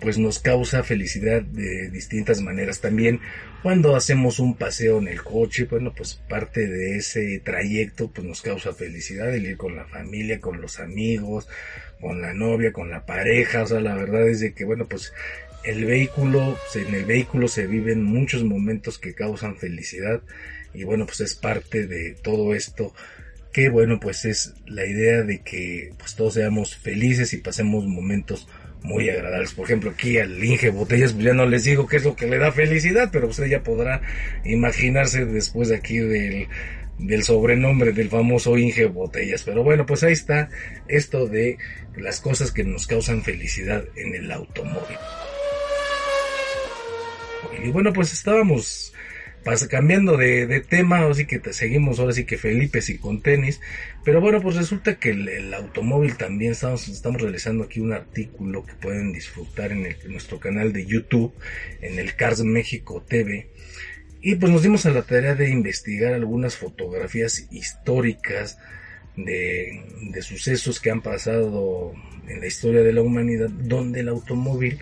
pues 0.00 0.18
nos 0.18 0.38
causa 0.38 0.82
felicidad 0.82 1.42
de 1.42 1.90
distintas 1.90 2.40
maneras. 2.40 2.80
También 2.80 3.20
cuando 3.62 3.94
hacemos 3.94 4.38
un 4.38 4.56
paseo 4.56 4.98
en 4.98 5.08
el 5.08 5.22
coche, 5.22 5.64
bueno, 5.64 5.92
pues 5.94 6.14
parte 6.28 6.66
de 6.66 6.96
ese 6.96 7.40
trayecto 7.44 8.10
pues 8.10 8.26
nos 8.26 8.42
causa 8.42 8.72
felicidad 8.72 9.34
el 9.34 9.46
ir 9.46 9.56
con 9.56 9.76
la 9.76 9.84
familia, 9.84 10.40
con 10.40 10.60
los 10.60 10.80
amigos, 10.80 11.48
con 12.00 12.20
la 12.20 12.32
novia, 12.32 12.72
con 12.72 12.90
la 12.90 13.04
pareja, 13.04 13.62
o 13.62 13.66
sea, 13.66 13.80
la 13.80 13.94
verdad 13.94 14.28
es 14.28 14.40
de 14.40 14.54
que 14.54 14.64
bueno, 14.64 14.88
pues 14.88 15.12
el 15.62 15.84
vehículo, 15.84 16.58
en 16.74 16.94
el 16.94 17.04
vehículo 17.04 17.46
se 17.48 17.66
viven 17.66 18.02
muchos 18.02 18.44
momentos 18.44 18.98
que 18.98 19.14
causan 19.14 19.58
felicidad 19.58 20.22
y 20.72 20.84
bueno, 20.84 21.04
pues 21.04 21.20
es 21.20 21.34
parte 21.34 21.86
de 21.86 22.14
todo 22.22 22.54
esto 22.54 22.94
que 23.52 23.68
bueno, 23.68 23.98
pues 24.00 24.24
es 24.24 24.54
la 24.66 24.86
idea 24.86 25.22
de 25.22 25.42
que 25.42 25.92
pues 25.98 26.14
todos 26.14 26.34
seamos 26.34 26.76
felices 26.76 27.32
y 27.32 27.38
pasemos 27.38 27.84
momentos 27.86 28.48
muy 28.82 29.08
agradables. 29.10 29.52
Por 29.52 29.66
ejemplo, 29.66 29.90
aquí 29.90 30.18
al 30.18 30.42
Inge 30.42 30.70
Botellas, 30.70 31.12
pues 31.12 31.24
ya 31.24 31.34
no 31.34 31.46
les 31.46 31.64
digo 31.64 31.86
qué 31.86 31.96
es 31.96 32.04
lo 32.04 32.16
que 32.16 32.26
le 32.26 32.38
da 32.38 32.52
felicidad, 32.52 33.10
pero 33.12 33.28
usted 33.28 33.46
ya 33.46 33.62
podrá 33.62 34.02
imaginarse 34.44 35.24
después 35.26 35.68
de 35.68 35.76
aquí 35.76 35.98
del, 35.98 36.48
del 36.98 37.22
sobrenombre 37.22 37.92
del 37.92 38.08
famoso 38.08 38.56
Inge 38.56 38.86
Botellas. 38.86 39.42
Pero 39.42 39.62
bueno, 39.62 39.86
pues 39.86 40.02
ahí 40.02 40.12
está 40.12 40.48
esto 40.88 41.26
de 41.26 41.58
las 41.96 42.20
cosas 42.20 42.52
que 42.52 42.64
nos 42.64 42.86
causan 42.86 43.22
felicidad 43.22 43.84
en 43.96 44.14
el 44.14 44.30
automóvil. 44.30 44.98
Y 47.62 47.70
bueno, 47.70 47.92
pues 47.92 48.12
estábamos 48.12 48.92
cambiando 49.68 50.16
de, 50.16 50.60
tema, 50.60 51.06
así 51.06 51.26
que 51.26 51.40
seguimos 51.52 51.98
ahora 51.98 52.12
sí 52.12 52.24
que 52.24 52.38
Felipe 52.38 52.80
y 52.86 52.98
con 52.98 53.22
tenis, 53.22 53.60
pero 54.04 54.20
bueno, 54.20 54.40
pues 54.40 54.56
resulta 54.56 54.98
que 54.98 55.10
el, 55.10 55.52
automóvil 55.54 56.16
también 56.16 56.52
estamos, 56.52 56.88
estamos 56.88 57.20
realizando 57.20 57.64
aquí 57.64 57.80
un 57.80 57.92
artículo 57.92 58.64
que 58.64 58.74
pueden 58.74 59.12
disfrutar 59.12 59.72
en, 59.72 59.96
nuestro 60.08 60.38
canal 60.38 60.72
de 60.72 60.86
YouTube, 60.86 61.32
en 61.80 61.98
el 61.98 62.14
Cars 62.16 62.42
México 62.42 63.04
TV, 63.06 63.48
y 64.22 64.34
pues 64.36 64.52
nos 64.52 64.62
dimos 64.62 64.84
a 64.86 64.90
la 64.90 65.02
tarea 65.02 65.34
de 65.34 65.50
investigar 65.50 66.12
algunas 66.12 66.56
fotografías 66.56 67.46
históricas 67.50 68.58
de, 69.16 69.84
de 70.12 70.22
sucesos 70.22 70.80
que 70.80 70.90
han 70.90 71.00
pasado 71.00 71.94
en 72.28 72.40
la 72.40 72.46
historia 72.46 72.82
de 72.82 72.92
la 72.92 73.02
humanidad, 73.02 73.48
donde 73.48 74.00
el 74.00 74.08
automóvil 74.08 74.78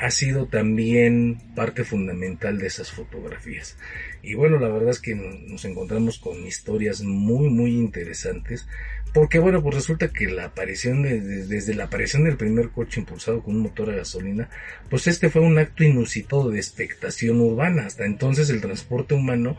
ha 0.00 0.10
sido 0.12 0.46
también 0.46 1.38
parte 1.56 1.82
fundamental 1.82 2.58
de 2.58 2.68
esas 2.68 2.92
fotografías. 2.92 3.76
Y 4.22 4.34
bueno, 4.34 4.58
la 4.58 4.68
verdad 4.68 4.90
es 4.90 5.00
que 5.00 5.14
nos 5.16 5.64
encontramos 5.64 6.18
con 6.18 6.46
historias 6.46 7.02
muy, 7.02 7.48
muy 7.48 7.72
interesantes. 7.72 8.68
Porque 9.12 9.38
bueno, 9.40 9.62
pues 9.62 9.74
resulta 9.74 10.08
que 10.08 10.26
la 10.26 10.44
aparición 10.44 11.02
de, 11.02 11.20
desde 11.20 11.74
la 11.74 11.84
aparición 11.84 12.24
del 12.24 12.36
primer 12.36 12.68
coche 12.68 13.00
impulsado 13.00 13.42
con 13.42 13.56
un 13.56 13.62
motor 13.62 13.90
a 13.90 13.96
gasolina, 13.96 14.50
pues 14.88 15.06
este 15.08 15.30
fue 15.30 15.42
un 15.42 15.58
acto 15.58 15.82
inusitado 15.82 16.50
de 16.50 16.58
expectación 16.58 17.40
urbana. 17.40 17.86
Hasta 17.86 18.04
entonces 18.04 18.50
el 18.50 18.60
transporte 18.60 19.14
humano 19.14 19.56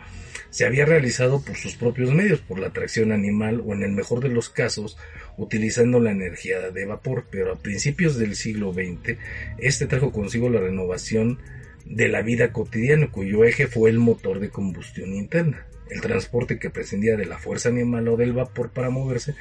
se 0.50 0.66
había 0.66 0.86
realizado 0.86 1.42
por 1.42 1.56
sus 1.56 1.76
propios 1.76 2.12
medios, 2.12 2.40
por 2.40 2.60
la 2.60 2.72
tracción 2.72 3.12
animal 3.12 3.62
o 3.66 3.74
en 3.74 3.84
el 3.84 3.92
mejor 3.92 4.22
de 4.22 4.30
los 4.30 4.50
casos 4.50 4.98
utilizando 5.38 6.00
la 6.00 6.12
energía 6.12 6.72
de 6.72 6.86
vapor, 6.86 7.26
pero 7.30 7.54
a 7.54 7.60
principios 7.60 8.18
del 8.18 8.36
siglo 8.36 8.74
XX 8.74 9.18
este 9.58 9.86
trajo 9.86 10.12
consigo 10.12 10.50
la 10.50 10.60
renovación 10.60 11.40
de 11.86 12.08
la 12.08 12.22
vida 12.22 12.52
cotidiana, 12.52 13.10
cuyo 13.12 13.44
eje 13.46 13.68
fue 13.68 13.90
el 13.90 14.00
motor 14.00 14.40
de 14.40 14.50
combustión 14.50 15.14
interna. 15.14 15.66
el 15.90 16.02
transporte 16.02 16.60
que 16.60 16.70
prescindía 16.70 17.18
de 17.18 17.26
la 17.26 17.40
fuerza 17.40 17.70
animal 17.70 18.08
o 18.10 18.16
del 18.16 18.32
vapor 18.32 18.70
para 18.70 18.92
moverse, 18.92 19.34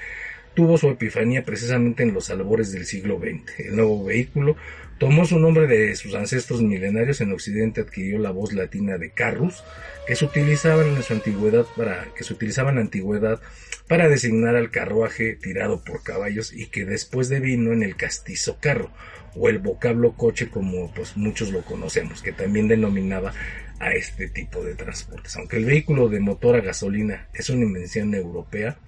tuvo 0.55 0.79
su 0.79 0.89
epifanía 0.89 1.45
precisamente 1.45 2.03
en 2.03 2.15
los 2.15 2.31
albores 2.31 2.73
del 2.73 2.87
siglo 2.87 3.19
XX. 3.19 3.61
El 3.61 3.77
nuevo 3.77 4.05
vehículo 4.05 4.57
tomó 4.99 5.25
su 5.25 5.39
nombre 5.39 5.67
de 5.67 5.95
sus 5.97 6.15
ancestros 6.15 6.63
milenarios 6.63 7.21
en 7.21 7.33
Occidente, 7.33 7.81
adquirió 7.81 8.19
la 8.19 8.31
voz 8.31 8.53
latina 8.53 8.99
de 8.99 9.11
carrus, 9.11 9.63
que 10.07 10.17
se 10.17 10.25
utilizaban 10.25 10.89
en 10.89 11.03
su 11.03 11.13
antigüedad 11.13 11.67
para, 11.77 12.07
que 12.17 12.25
se 12.25 12.33
utilizaban 12.33 12.73
en 12.73 12.77
la 12.77 12.83
antigüedad 12.83 13.41
para 13.87 14.09
designar 14.09 14.57
al 14.57 14.71
carruaje 14.71 15.35
tirado 15.35 15.83
por 15.85 16.03
caballos 16.03 16.53
y 16.53 16.67
que 16.67 16.85
después 16.85 17.29
devino 17.29 17.73
en 17.73 17.83
el 17.83 17.97
castizo 17.97 18.59
carro 18.61 18.91
o 19.35 19.49
el 19.49 19.59
vocablo 19.59 20.13
coche 20.13 20.49
como 20.51 20.93
pues 20.93 21.17
muchos 21.17 21.53
lo 21.53 21.63
conocemos, 21.63 22.23
que 22.23 22.33
también 22.33 22.69
denominaba 22.69 23.33
a 23.81 23.93
este 23.93 24.29
tipo 24.29 24.63
de 24.65 24.75
transportes. 24.75 25.37
Aunque 25.37 25.57
el 25.57 25.65
vehículo 25.65 26.09
de 26.09 26.21
motor 26.21 26.57
a 26.57 26.61
gasolina 26.61 27.29
es 27.35 27.49
una 27.51 27.65
invención 27.65 28.15
europea 28.15 28.79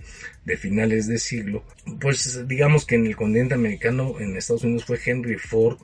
de 0.45 0.57
finales 0.57 1.07
de 1.07 1.19
siglo, 1.19 1.65
pues 2.01 2.47
digamos 2.49 2.87
que 2.87 2.97
en 2.97 3.07
el 3.07 3.17
continente 3.17 3.55
americano, 3.55 4.19
en 4.19 4.37
Estados 4.37 4.65
Unidos 4.65 4.85
fue 4.85 4.99
Henry 5.05 5.37
Ford 5.37 5.79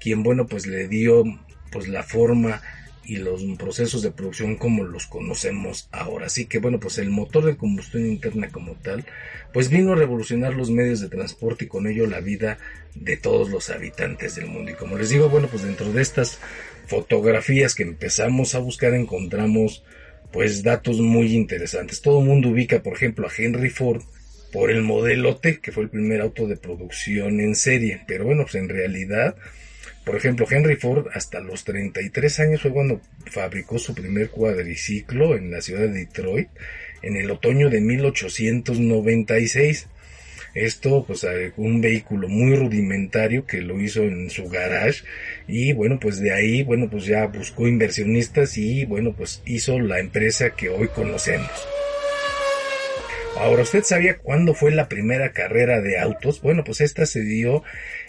quien 0.00 0.22
bueno 0.22 0.46
pues 0.46 0.66
le 0.66 0.88
dio 0.88 1.22
pues 1.70 1.86
la 1.86 2.02
forma 2.02 2.60
y 3.04 3.16
los 3.16 3.42
procesos 3.58 4.02
de 4.02 4.12
producción 4.12 4.56
como 4.56 4.84
los 4.84 5.06
conocemos 5.06 5.88
ahora. 5.90 6.26
Así 6.26 6.46
que 6.46 6.58
bueno, 6.58 6.78
pues 6.78 6.98
el 6.98 7.10
motor 7.10 7.44
de 7.44 7.56
combustión 7.56 8.06
interna 8.06 8.50
como 8.50 8.74
tal, 8.74 9.04
pues 9.52 9.68
vino 9.68 9.92
a 9.92 9.96
revolucionar 9.96 10.54
los 10.54 10.70
medios 10.70 11.00
de 11.00 11.08
transporte 11.08 11.64
y 11.64 11.68
con 11.68 11.86
ello 11.86 12.06
la 12.06 12.20
vida 12.20 12.58
de 12.94 13.16
todos 13.16 13.50
los 13.50 13.70
habitantes 13.70 14.36
del 14.36 14.46
mundo. 14.46 14.70
Y 14.70 14.74
como 14.74 14.96
les 14.96 15.10
digo, 15.10 15.28
bueno, 15.28 15.48
pues 15.48 15.62
dentro 15.64 15.92
de 15.92 16.02
estas 16.02 16.38
fotografías 16.90 17.74
que 17.74 17.84
empezamos 17.84 18.54
a 18.54 18.58
buscar 18.58 18.94
encontramos 18.94 19.84
pues 20.32 20.62
datos 20.62 21.00
muy 21.00 21.34
interesantes. 21.34 22.02
Todo 22.02 22.20
el 22.20 22.26
mundo 22.26 22.50
ubica, 22.50 22.82
por 22.82 22.94
ejemplo, 22.94 23.26
a 23.26 23.32
Henry 23.34 23.70
Ford 23.70 24.02
por 24.52 24.70
el 24.70 24.82
modelo 24.82 25.36
T, 25.36 25.60
que 25.60 25.72
fue 25.72 25.84
el 25.84 25.90
primer 25.90 26.20
auto 26.20 26.48
de 26.48 26.56
producción 26.56 27.40
en 27.40 27.54
serie. 27.54 28.02
Pero 28.06 28.24
bueno, 28.24 28.42
pues 28.42 28.56
en 28.56 28.68
realidad 28.68 29.36
por 30.04 30.16
ejemplo, 30.16 30.46
Henry 30.50 30.76
Ford 30.76 31.06
hasta 31.12 31.40
los 31.40 31.64
33 31.64 32.40
años 32.40 32.62
fue 32.62 32.72
cuando 32.72 33.02
fabricó 33.26 33.78
su 33.78 33.94
primer 33.94 34.30
cuadriciclo 34.30 35.36
en 35.36 35.50
la 35.50 35.60
ciudad 35.60 35.82
de 35.82 35.92
Detroit 35.92 36.48
en 37.02 37.16
el 37.16 37.30
otoño 37.30 37.68
de 37.70 37.80
1896. 37.80 39.88
Esto, 40.54 41.04
pues, 41.06 41.26
un 41.56 41.80
vehículo 41.80 42.28
muy 42.28 42.56
rudimentario 42.56 43.46
que 43.46 43.60
lo 43.60 43.80
hizo 43.80 44.02
en 44.02 44.30
su 44.30 44.48
garage 44.48 45.04
y 45.46 45.72
bueno, 45.72 45.98
pues 46.00 46.20
de 46.20 46.32
ahí, 46.32 46.62
bueno, 46.62 46.88
pues 46.90 47.04
ya 47.04 47.26
buscó 47.26 47.68
inversionistas 47.68 48.56
y 48.58 48.84
bueno, 48.84 49.14
pues 49.16 49.42
hizo 49.46 49.78
la 49.78 50.00
empresa 50.00 50.50
que 50.50 50.68
hoy 50.68 50.88
conocemos. 50.88 51.50
Ahora, 53.36 53.62
¿usted 53.62 53.84
sabía 53.84 54.18
cuándo 54.18 54.54
fue 54.54 54.70
la 54.70 54.88
primera 54.88 55.32
carrera 55.32 55.80
de 55.80 55.98
autos? 55.98 56.42
Bueno, 56.42 56.62
pues 56.64 56.80
esta 56.80 57.06
se 57.06 57.22
dio 57.22 57.62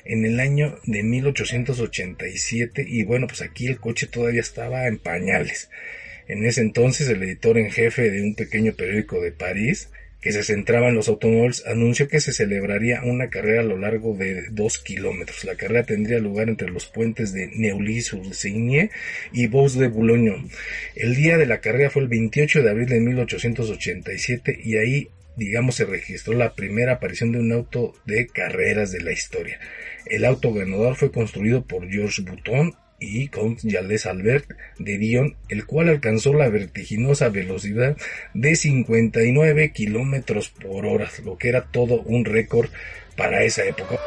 en 0.04 0.26
el 0.26 0.40
año 0.40 0.78
de 0.84 1.04
1887 1.04 2.84
y 2.88 3.04
bueno, 3.04 3.28
pues 3.28 3.42
aquí 3.42 3.68
el 3.68 3.80
coche 3.80 4.08
todavía 4.08 4.42
estaba 4.42 4.88
en 4.88 4.98
pañales. 4.98 5.70
En 6.28 6.46
ese 6.46 6.62
entonces 6.62 7.08
el 7.08 7.24
editor 7.24 7.58
en 7.58 7.72
jefe 7.72 8.10
de 8.10 8.22
un 8.22 8.36
pequeño 8.36 8.74
periódico 8.74 9.22
de 9.22 9.32
París, 9.32 9.90
que 10.22 10.32
se 10.32 10.44
centraba 10.44 10.90
en 10.90 10.96
los 10.96 11.10
automóviles, 11.10 11.66
anunció 11.66 12.08
que 12.08 12.22
se 12.22 12.32
celebraría 12.32 13.02
una 13.04 13.30
carrera 13.30 13.62
a 13.62 13.66
lo 13.66 13.78
largo 13.78 14.16
de 14.16 14.50
dos 14.52 14.78
kilómetros. 14.78 15.44
La 15.44 15.56
carrera 15.56 15.84
tendría 15.84 16.20
lugar 16.20 16.48
entre 16.48 16.70
los 16.70 16.86
puentes 16.86 17.34
de 17.34 17.48
Neuilly-sur-Seine 17.48 18.92
y 19.34 19.48
Vaux 19.48 19.78
de 19.78 19.88
Boulogne. 19.88 20.48
El 20.96 21.16
día 21.16 21.38
de 21.38 21.48
la 21.48 21.60
carrera 21.60 21.90
fue 21.90 22.04
el 22.04 22.08
28 22.08 22.62
de 22.62 22.70
abril 22.70 22.88
de 22.88 23.00
1887 23.00 24.60
y 24.64 24.78
ahí 24.78 25.10
digamos, 25.36 25.76
se 25.76 25.86
registró 25.86 26.34
la 26.34 26.54
primera 26.54 26.94
aparición 26.94 27.32
de 27.32 27.40
un 27.40 27.52
auto 27.52 27.94
de 28.06 28.28
carreras 28.28 28.92
de 28.92 29.02
la 29.02 29.12
historia. 29.12 29.60
El 30.06 30.26
auto 30.26 30.54
ganador 30.54 30.96
fue 30.96 31.12
construido 31.12 31.66
por 31.66 31.90
Georges 31.90 32.24
Bouton 32.26 32.76
y 33.02 33.28
Count 33.28 33.60
Jalès 33.64 34.06
Albert 34.06 34.52
de 34.78 34.98
Dion, 34.98 35.36
el 35.50 35.66
cual 35.66 35.90
alcanzó 35.90 36.34
la 36.34 36.48
vertiginosa 36.48 37.28
velocidad 37.30 37.98
de 38.34 38.56
59 38.56 39.72
kilómetros 39.74 40.50
por 40.50 40.86
hora, 40.86 41.10
lo 41.26 41.38
que 41.38 41.50
era 41.50 41.64
todo 41.64 42.02
un 42.04 42.24
récord 42.24 42.70
para 43.18 43.44
esa 43.44 43.66
época. 43.66 44.00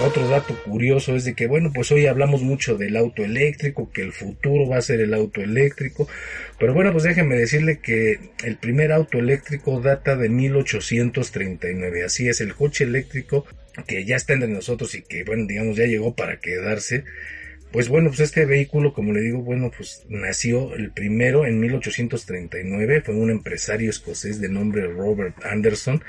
Otro 0.00 0.28
dato 0.28 0.54
curioso 0.62 1.16
es 1.16 1.24
de 1.24 1.34
que, 1.34 1.48
bueno, 1.48 1.72
pues 1.74 1.90
hoy 1.90 2.06
hablamos 2.06 2.42
mucho 2.42 2.76
del 2.76 2.96
auto 2.96 3.24
eléctrico, 3.24 3.90
que 3.92 4.02
el 4.02 4.12
futuro 4.12 4.68
va 4.68 4.76
a 4.76 4.82
ser 4.82 5.00
el 5.00 5.12
auto 5.12 5.40
eléctrico, 5.40 6.06
pero 6.56 6.72
bueno, 6.72 6.92
pues 6.92 7.02
déjenme 7.02 7.34
decirle 7.34 7.80
que 7.80 8.20
el 8.44 8.56
primer 8.58 8.92
auto 8.92 9.18
eléctrico 9.18 9.80
data 9.80 10.14
de 10.14 10.28
1839, 10.28 12.04
así 12.04 12.28
es, 12.28 12.40
el 12.40 12.54
coche 12.54 12.84
eléctrico 12.84 13.44
que 13.88 14.04
ya 14.04 14.14
está 14.14 14.34
entre 14.34 14.48
nosotros 14.48 14.94
y 14.94 15.02
que, 15.02 15.24
bueno, 15.24 15.46
digamos, 15.48 15.76
ya 15.76 15.86
llegó 15.86 16.14
para 16.14 16.38
quedarse, 16.38 17.04
pues 17.70 17.88
bueno, 17.88 18.08
pues 18.08 18.20
este 18.20 18.46
vehículo, 18.46 18.94
como 18.94 19.12
le 19.12 19.20
digo, 19.20 19.42
bueno, 19.42 19.70
pues 19.76 20.04
nació 20.08 20.74
el 20.74 20.90
primero 20.90 21.44
en 21.44 21.60
1839, 21.60 23.02
fue 23.02 23.14
un 23.14 23.30
empresario 23.30 23.90
escocés 23.90 24.40
de 24.40 24.48
nombre 24.48 24.86
Robert 24.86 25.36
Anderson, 25.44 26.02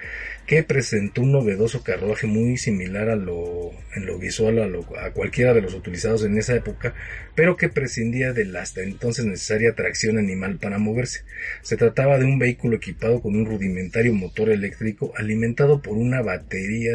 que 0.46 0.64
presentó 0.64 1.22
un 1.22 1.34
novedoso 1.34 1.84
carruaje 1.84 2.28
muy 2.28 2.58
similar 2.58 3.10
a 3.10 3.16
lo, 3.16 3.72
en 3.94 4.06
lo 4.06 4.18
visual 4.18 4.60
a, 4.60 4.68
lo, 4.68 4.86
a 4.98 5.12
cualquiera 5.12 5.54
de 5.54 5.62
los 5.62 5.74
utilizados 5.74 6.24
en 6.24 6.38
esa 6.38 6.56
época, 6.56 6.96
pero 7.36 7.58
que 7.58 7.70
prescindía 7.70 8.32
de 8.32 8.46
la 8.46 8.62
hasta 8.62 8.82
entonces 8.82 9.26
necesaria 9.26 9.76
tracción 9.76 10.18
animal 10.18 10.58
para 10.60 10.80
moverse. 10.80 11.24
Se 11.62 11.78
trataba 11.78 12.18
de 12.18 12.26
un 12.26 12.40
vehículo 12.40 12.78
equipado 12.78 13.22
con 13.22 13.36
un 13.36 13.46
rudimentario 13.46 14.14
motor 14.14 14.50
eléctrico 14.50 15.12
alimentado 15.18 15.82
por 15.82 15.98
una 15.98 16.22
batería 16.22 16.94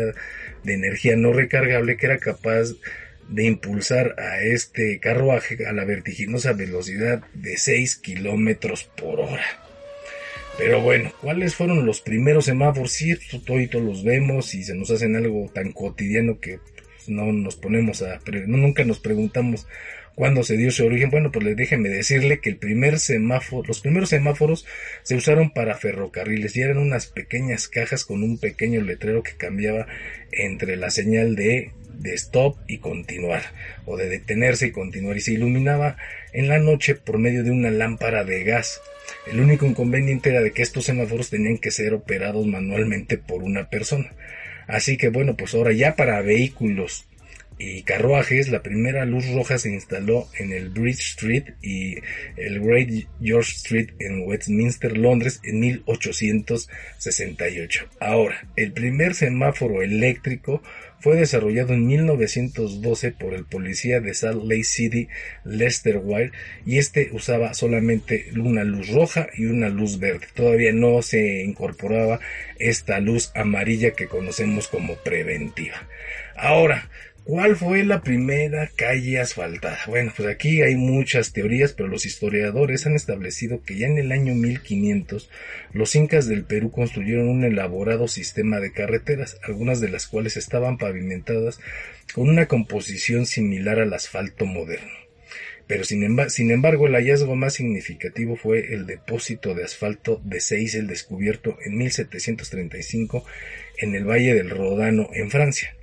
de 0.64 0.74
energía 0.74 1.16
no 1.16 1.32
recargable 1.32 1.96
que 1.96 2.06
era 2.06 2.18
capaz 2.18 2.70
de 2.70 2.78
impulsar 3.36 4.14
a 4.18 4.40
este 4.42 5.00
carruaje 5.00 5.66
a 5.66 5.72
la 5.72 5.84
vertiginosa 5.84 6.52
velocidad 6.52 7.22
de 7.34 7.56
6 7.56 7.96
kilómetros 7.96 8.84
por 8.84 9.20
hora. 9.20 9.44
Pero 10.56 10.80
bueno, 10.80 11.12
¿cuáles 11.20 11.54
fueron 11.56 11.84
los 11.84 12.00
primeros 12.00 12.44
semáforos? 12.44 12.92
Sí, 12.92 13.14
todos 13.44 13.82
los 13.82 14.04
vemos 14.04 14.54
y 14.54 14.62
se 14.62 14.74
nos 14.74 14.90
hacen 14.90 15.16
algo 15.16 15.50
tan 15.52 15.72
cotidiano 15.72 16.38
que 16.38 16.58
pues, 16.58 17.08
no 17.08 17.32
nos 17.32 17.56
ponemos 17.56 18.02
a, 18.02 18.20
nunca 18.46 18.84
nos 18.84 19.00
preguntamos 19.00 19.66
cuándo 20.14 20.44
se 20.44 20.56
dio 20.56 20.70
su 20.70 20.84
origen. 20.86 21.10
Bueno, 21.10 21.32
pues 21.32 21.56
déjenme 21.56 21.88
decirle 21.88 22.38
que 22.38 22.50
el 22.50 22.56
primer 22.56 23.00
semáforo, 23.00 23.66
los 23.66 23.80
primeros 23.80 24.10
semáforos 24.10 24.64
se 25.02 25.16
usaron 25.16 25.50
para 25.50 25.74
ferrocarriles 25.74 26.56
y 26.56 26.62
eran 26.62 26.78
unas 26.78 27.06
pequeñas 27.06 27.68
cajas 27.68 28.04
con 28.04 28.22
un 28.22 28.38
pequeño 28.38 28.80
letrero 28.80 29.24
que 29.24 29.36
cambiaba 29.36 29.86
entre 30.30 30.76
la 30.76 30.90
señal 30.90 31.34
de 31.34 31.72
de 31.98 32.14
stop 32.14 32.58
y 32.66 32.78
continuar, 32.78 33.42
o 33.86 33.96
de 33.96 34.08
detenerse 34.08 34.68
y 34.68 34.72
continuar, 34.72 35.16
y 35.16 35.20
se 35.20 35.32
iluminaba 35.32 35.96
en 36.32 36.48
la 36.48 36.58
noche 36.58 36.94
por 36.94 37.18
medio 37.18 37.42
de 37.44 37.50
una 37.50 37.70
lámpara 37.70 38.24
de 38.24 38.44
gas. 38.44 38.80
El 39.30 39.40
único 39.40 39.66
inconveniente 39.66 40.30
era 40.30 40.40
de 40.40 40.52
que 40.52 40.62
estos 40.62 40.84
semáforos 40.84 41.30
tenían 41.30 41.58
que 41.58 41.70
ser 41.70 41.94
operados 41.94 42.46
manualmente 42.46 43.18
por 43.18 43.42
una 43.42 43.68
persona. 43.68 44.12
Así 44.66 44.96
que 44.96 45.08
bueno, 45.08 45.36
pues 45.36 45.54
ahora 45.54 45.72
ya 45.72 45.94
para 45.94 46.20
vehículos 46.22 47.06
y 47.58 47.82
carruajes, 47.82 48.48
la 48.48 48.62
primera 48.62 49.04
luz 49.04 49.28
roja 49.32 49.58
se 49.58 49.70
instaló 49.70 50.26
en 50.38 50.52
el 50.52 50.70
Bridge 50.70 51.00
Street 51.00 51.54
y 51.62 51.96
el 52.36 52.60
Great 52.60 52.88
George 53.22 53.52
Street 53.52 53.90
en 54.00 54.26
Westminster, 54.26 54.96
Londres, 54.96 55.40
en 55.44 55.60
1868. 55.60 57.88
Ahora, 58.00 58.48
el 58.56 58.72
primer 58.72 59.14
semáforo 59.14 59.82
eléctrico 59.82 60.62
fue 61.04 61.16
desarrollado 61.16 61.74
en 61.74 61.86
1912 61.86 63.12
por 63.12 63.34
el 63.34 63.44
policía 63.44 64.00
de 64.00 64.14
Salt 64.14 64.42
Lake 64.42 64.64
City, 64.64 65.08
Lester 65.44 66.00
White, 66.02 66.32
y 66.64 66.78
este 66.78 67.10
usaba 67.12 67.52
solamente 67.52 68.30
una 68.34 68.64
luz 68.64 68.88
roja 68.88 69.28
y 69.36 69.44
una 69.44 69.68
luz 69.68 69.98
verde. 69.98 70.28
Todavía 70.34 70.72
no 70.72 71.02
se 71.02 71.42
incorporaba 71.42 72.20
esta 72.58 73.00
luz 73.00 73.32
amarilla 73.34 73.90
que 73.90 74.06
conocemos 74.06 74.66
como 74.66 74.96
preventiva. 74.96 75.76
Ahora, 76.36 76.88
¿Cuál 77.24 77.56
fue 77.56 77.84
la 77.84 78.02
primera 78.02 78.70
calle 78.76 79.18
asfaltada? 79.18 79.78
Bueno, 79.86 80.12
pues 80.14 80.28
aquí 80.28 80.60
hay 80.60 80.76
muchas 80.76 81.32
teorías, 81.32 81.72
pero 81.72 81.88
los 81.88 82.04
historiadores 82.04 82.84
han 82.84 82.94
establecido 82.94 83.62
que 83.62 83.78
ya 83.78 83.86
en 83.86 83.96
el 83.96 84.12
año 84.12 84.34
1500 84.34 85.30
los 85.72 85.94
incas 85.96 86.28
del 86.28 86.44
Perú 86.44 86.70
construyeron 86.70 87.28
un 87.28 87.44
elaborado 87.44 88.08
sistema 88.08 88.60
de 88.60 88.72
carreteras, 88.72 89.38
algunas 89.42 89.80
de 89.80 89.88
las 89.88 90.06
cuales 90.06 90.36
estaban 90.36 90.76
pavimentadas 90.76 91.60
con 92.14 92.28
una 92.28 92.44
composición 92.44 93.24
similar 93.24 93.78
al 93.78 93.94
asfalto 93.94 94.44
moderno. 94.44 94.92
Pero 95.66 95.84
sin, 95.84 96.02
embargo, 96.50 96.86
el 96.86 96.94
hallazgo 96.94 97.36
más 97.36 97.54
significativo 97.54 98.36
fue 98.36 98.74
el 98.74 98.84
depósito 98.84 99.54
de 99.54 99.64
asfalto 99.64 100.20
de 100.24 100.40
Seisel 100.40 100.86
descubierto 100.86 101.56
en 101.64 101.78
1735 101.78 103.24
en 103.78 103.94
el 103.94 104.04
Valle 104.04 104.34
del 104.34 104.50
Rodano, 104.50 105.08
en 105.14 105.30
Francia. 105.30 105.74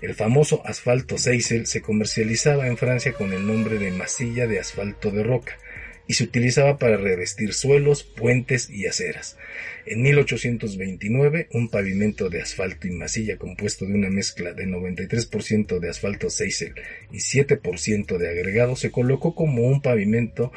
El 0.00 0.14
famoso 0.14 0.62
asfalto 0.64 1.18
Seisel 1.18 1.66
se 1.66 1.82
comercializaba 1.82 2.66
en 2.66 2.76
Francia 2.78 3.12
con 3.12 3.32
el 3.32 3.46
nombre 3.46 3.78
de 3.78 3.90
masilla 3.90 4.46
de 4.46 4.58
asfalto 4.58 5.10
de 5.10 5.22
roca 5.22 5.58
y 6.10 6.14
se 6.14 6.24
utilizaba 6.24 6.76
para 6.76 6.96
revestir 6.96 7.54
suelos, 7.54 8.02
puentes 8.02 8.68
y 8.68 8.86
aceras. 8.86 9.36
En 9.86 10.02
1829, 10.02 11.46
un 11.52 11.68
pavimento 11.68 12.28
de 12.30 12.42
asfalto 12.42 12.88
y 12.88 12.90
masilla 12.90 13.36
compuesto 13.36 13.86
de 13.86 13.94
una 13.94 14.10
mezcla 14.10 14.52
de 14.52 14.66
93% 14.66 15.78
de 15.78 15.88
asfalto 15.88 16.28
Seisel 16.28 16.74
y 17.12 17.18
7% 17.18 18.18
de 18.18 18.28
agregado 18.28 18.74
se 18.74 18.90
colocó 18.90 19.36
como 19.36 19.62
un 19.62 19.82
pavimento 19.82 20.50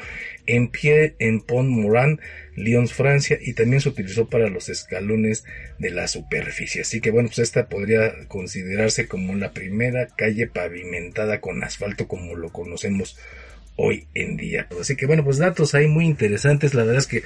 en 0.46 0.72
pie 0.72 1.14
en 1.20 1.40
Pont 1.40 1.68
Moran, 1.68 2.18
Lyons, 2.56 2.92
Francia, 2.92 3.38
y 3.40 3.52
también 3.52 3.80
se 3.80 3.90
utilizó 3.90 4.28
para 4.28 4.48
los 4.48 4.68
escalones 4.68 5.44
de 5.78 5.90
la 5.90 6.08
superficie. 6.08 6.80
Así 6.80 7.00
que 7.00 7.12
bueno, 7.12 7.28
pues 7.28 7.38
esta 7.38 7.68
podría 7.68 8.26
considerarse 8.26 9.06
como 9.06 9.36
la 9.36 9.52
primera 9.52 10.08
calle 10.08 10.48
pavimentada 10.48 11.40
con 11.40 11.62
asfalto 11.62 12.08
como 12.08 12.34
lo 12.34 12.50
conocemos 12.50 13.16
hoy 13.76 14.06
en 14.14 14.36
día. 14.36 14.68
Así 14.80 14.96
que 14.96 15.06
bueno, 15.06 15.24
pues 15.24 15.38
datos 15.38 15.74
ahí 15.74 15.88
muy 15.88 16.04
interesantes. 16.04 16.74
La 16.74 16.82
verdad 16.84 16.98
es 16.98 17.06
que 17.06 17.22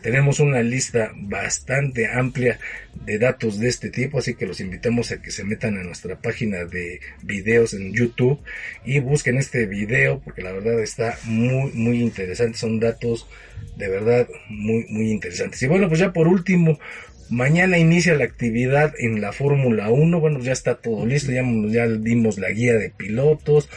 tenemos 0.00 0.40
una 0.40 0.62
lista 0.62 1.12
bastante 1.14 2.08
amplia 2.08 2.58
de 3.04 3.18
datos 3.18 3.58
de 3.58 3.68
este 3.68 3.90
tipo, 3.90 4.18
así 4.18 4.34
que 4.34 4.46
los 4.46 4.60
invitamos 4.60 5.12
a 5.12 5.22
que 5.22 5.30
se 5.30 5.44
metan 5.44 5.78
a 5.78 5.84
nuestra 5.84 6.20
página 6.20 6.64
de 6.64 7.00
videos 7.22 7.74
en 7.74 7.92
YouTube 7.92 8.40
y 8.84 9.00
busquen 9.00 9.38
este 9.38 9.66
video 9.66 10.20
porque 10.20 10.42
la 10.42 10.52
verdad 10.52 10.80
está 10.80 11.18
muy 11.24 11.72
muy 11.72 12.00
interesante. 12.00 12.58
Son 12.58 12.80
datos 12.80 13.26
de 13.76 13.88
verdad 13.88 14.28
muy 14.48 14.86
muy 14.88 15.10
interesantes. 15.10 15.62
Y 15.62 15.66
bueno, 15.66 15.88
pues 15.88 16.00
ya 16.00 16.12
por 16.12 16.28
último, 16.28 16.78
Mañana 17.30 17.78
inicia 17.78 18.14
la 18.14 18.24
actividad 18.24 18.92
en 18.98 19.22
la 19.22 19.32
Fórmula 19.32 19.88
1. 19.88 20.20
Bueno, 20.20 20.40
ya 20.40 20.52
está 20.52 20.74
todo 20.74 21.06
listo. 21.06 21.32
Ya, 21.32 21.42
ya 21.68 21.88
dimos 21.88 22.36
la 22.36 22.50
guía 22.50 22.74
de 22.74 22.90
pilotos 22.90 23.70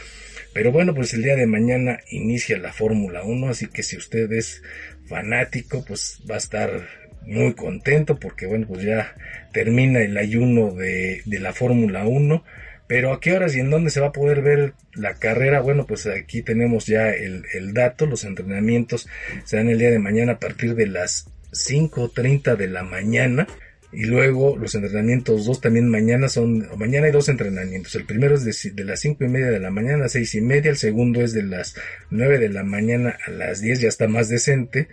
pero 0.55 0.71
bueno, 0.71 0.95
pues 0.95 1.13
el 1.13 1.21
día 1.21 1.35
de 1.35 1.47
mañana 1.47 1.99
inicia 2.09 2.57
la 2.57 2.71
Fórmula 2.71 3.23
1, 3.23 3.49
así 3.49 3.67
que 3.67 3.83
si 3.83 3.97
usted 3.97 4.31
es 4.31 4.63
fanático, 5.05 5.83
pues 5.83 6.21
va 6.31 6.35
a 6.35 6.37
estar 6.37 6.87
muy 7.23 7.55
contento 7.55 8.17
porque 8.17 8.45
bueno, 8.45 8.65
pues 8.65 8.83
ya 8.83 9.15
termina 9.51 9.99
el 9.99 10.17
ayuno 10.17 10.73
de, 10.73 11.21
de 11.25 11.39
la 11.41 11.51
Fórmula 11.51 12.07
1. 12.07 12.41
Pero 12.87 13.11
a 13.11 13.19
qué 13.19 13.33
horas 13.33 13.53
y 13.53 13.59
en 13.59 13.69
dónde 13.69 13.89
se 13.89 13.99
va 13.99 14.07
a 14.07 14.11
poder 14.13 14.41
ver 14.41 14.75
la 14.93 15.15
carrera? 15.15 15.59
Bueno, 15.59 15.85
pues 15.85 16.07
aquí 16.07 16.41
tenemos 16.41 16.85
ya 16.85 17.09
el, 17.09 17.43
el 17.53 17.73
dato. 17.73 18.05
Los 18.05 18.23
entrenamientos 18.23 19.09
serán 19.43 19.67
el 19.67 19.79
día 19.79 19.91
de 19.91 19.99
mañana 19.99 20.33
a 20.33 20.39
partir 20.39 20.75
de 20.75 20.87
las 20.87 21.27
5.30 21.51 22.55
de 22.55 22.67
la 22.69 22.83
mañana. 22.83 23.45
Y 23.91 24.05
luego 24.05 24.57
los 24.57 24.75
entrenamientos 24.75 25.45
dos 25.45 25.61
también 25.61 25.89
mañana 25.89 26.27
son, 26.27 26.67
mañana 26.77 27.05
hay 27.05 27.11
dos 27.11 27.29
entrenamientos. 27.29 27.95
El 27.95 28.05
primero 28.05 28.35
es 28.35 28.43
de, 28.43 28.71
de, 28.71 28.83
las 28.83 28.99
cinco 28.99 29.23
y 29.23 29.29
media 29.29 29.49
de 29.49 29.59
la 29.59 29.71
mañana 29.71 30.05
a 30.05 30.09
seis 30.09 30.35
y 30.35 30.41
media. 30.41 30.71
El 30.71 30.77
segundo 30.77 31.21
es 31.21 31.33
de 31.33 31.43
las 31.43 31.75
nueve 32.09 32.39
de 32.39 32.49
la 32.49 32.63
mañana 32.63 33.17
a 33.25 33.31
las 33.31 33.61
diez, 33.61 33.79
ya 33.79 33.87
está 33.87 34.07
más 34.07 34.27
decente. 34.29 34.87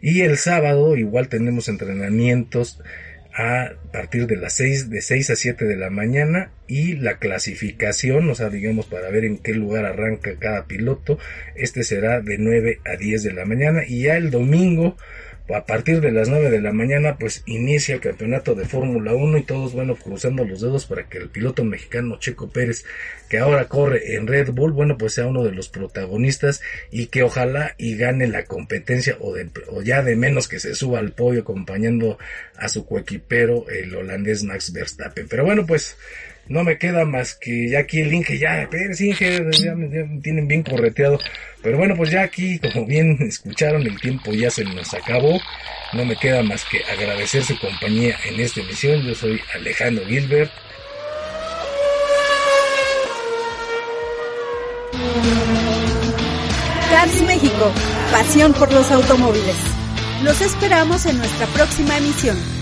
Y 0.00 0.22
el 0.22 0.36
sábado 0.36 0.96
igual 0.96 1.28
tenemos 1.28 1.68
entrenamientos 1.68 2.80
a 3.34 3.72
partir 3.92 4.26
de 4.26 4.36
las 4.36 4.54
seis, 4.54 4.90
de 4.90 5.00
seis 5.00 5.30
a 5.30 5.36
siete 5.36 5.64
de 5.64 5.76
la 5.76 5.90
mañana 5.90 6.50
y 6.66 6.96
la 6.96 7.18
clasificación, 7.18 8.28
o 8.28 8.34
sea, 8.34 8.50
digamos 8.50 8.86
para 8.86 9.08
ver 9.10 9.24
en 9.24 9.38
qué 9.38 9.54
lugar 9.54 9.86
arranca 9.86 10.36
cada 10.38 10.66
piloto, 10.66 11.18
este 11.54 11.82
será 11.82 12.20
de 12.20 12.36
nueve 12.38 12.80
a 12.84 12.96
diez 12.96 13.22
de 13.22 13.32
la 13.32 13.46
mañana 13.46 13.82
y 13.86 14.02
ya 14.02 14.16
el 14.16 14.30
domingo 14.30 14.96
a 15.54 15.66
partir 15.66 16.00
de 16.00 16.12
las 16.12 16.28
9 16.28 16.50
de 16.50 16.60
la 16.60 16.72
mañana 16.72 17.16
pues 17.18 17.42
inicia 17.46 17.94
el 17.94 18.00
campeonato 18.00 18.54
de 18.54 18.64
Fórmula 18.64 19.14
1 19.14 19.38
y 19.38 19.42
todos 19.42 19.72
bueno 19.72 19.96
cruzando 19.96 20.44
los 20.44 20.60
dedos 20.60 20.86
para 20.86 21.08
que 21.08 21.18
el 21.18 21.28
piloto 21.28 21.64
mexicano 21.64 22.18
Checo 22.18 22.50
Pérez 22.50 22.84
que 23.28 23.38
ahora 23.38 23.66
corre 23.66 24.14
en 24.14 24.26
Red 24.26 24.50
Bull 24.50 24.72
bueno 24.72 24.96
pues 24.98 25.14
sea 25.14 25.26
uno 25.26 25.44
de 25.44 25.52
los 25.52 25.68
protagonistas 25.68 26.60
y 26.90 27.06
que 27.06 27.22
ojalá 27.22 27.74
y 27.78 27.96
gane 27.96 28.26
la 28.26 28.44
competencia 28.44 29.16
o, 29.20 29.34
de, 29.34 29.50
o 29.68 29.82
ya 29.82 30.02
de 30.02 30.16
menos 30.16 30.48
que 30.48 30.60
se 30.60 30.74
suba 30.74 30.98
al 30.98 31.12
podio 31.12 31.42
acompañando 31.42 32.18
a 32.56 32.68
su 32.68 32.86
coequipero 32.86 33.66
el 33.68 33.94
holandés 33.94 34.44
Max 34.44 34.72
Verstappen. 34.72 35.26
Pero 35.28 35.44
bueno 35.44 35.66
pues 35.66 35.96
no 36.48 36.64
me 36.64 36.78
queda 36.78 37.04
más 37.04 37.34
que 37.34 37.70
ya 37.70 37.80
aquí 37.80 38.00
el 38.00 38.12
Inge, 38.12 38.38
ya, 38.38 38.68
Pérez 38.70 39.00
Inge, 39.00 39.38
ya 39.52 39.74
me, 39.74 39.88
ya 39.88 40.04
me 40.04 40.20
tienen 40.20 40.48
bien 40.48 40.62
correteado. 40.62 41.18
Pero 41.62 41.78
bueno, 41.78 41.94
pues 41.96 42.10
ya 42.10 42.22
aquí, 42.22 42.58
como 42.58 42.84
bien 42.86 43.16
escucharon, 43.20 43.82
el 43.82 44.00
tiempo 44.00 44.32
ya 44.32 44.50
se 44.50 44.64
nos 44.64 44.92
acabó. 44.94 45.40
No 45.92 46.04
me 46.04 46.16
queda 46.16 46.42
más 46.42 46.64
que 46.64 46.82
agradecer 46.84 47.44
su 47.44 47.58
compañía 47.58 48.16
en 48.26 48.40
esta 48.40 48.60
emisión. 48.60 49.02
Yo 49.02 49.14
soy 49.14 49.40
Alejandro 49.54 50.04
Gilbert. 50.06 50.50
Cars 56.90 57.22
México, 57.22 57.72
pasión 58.10 58.52
por 58.52 58.72
los 58.72 58.90
automóviles. 58.90 59.56
Los 60.22 60.40
esperamos 60.40 61.06
en 61.06 61.18
nuestra 61.18 61.46
próxima 61.46 61.96
emisión. 61.96 62.61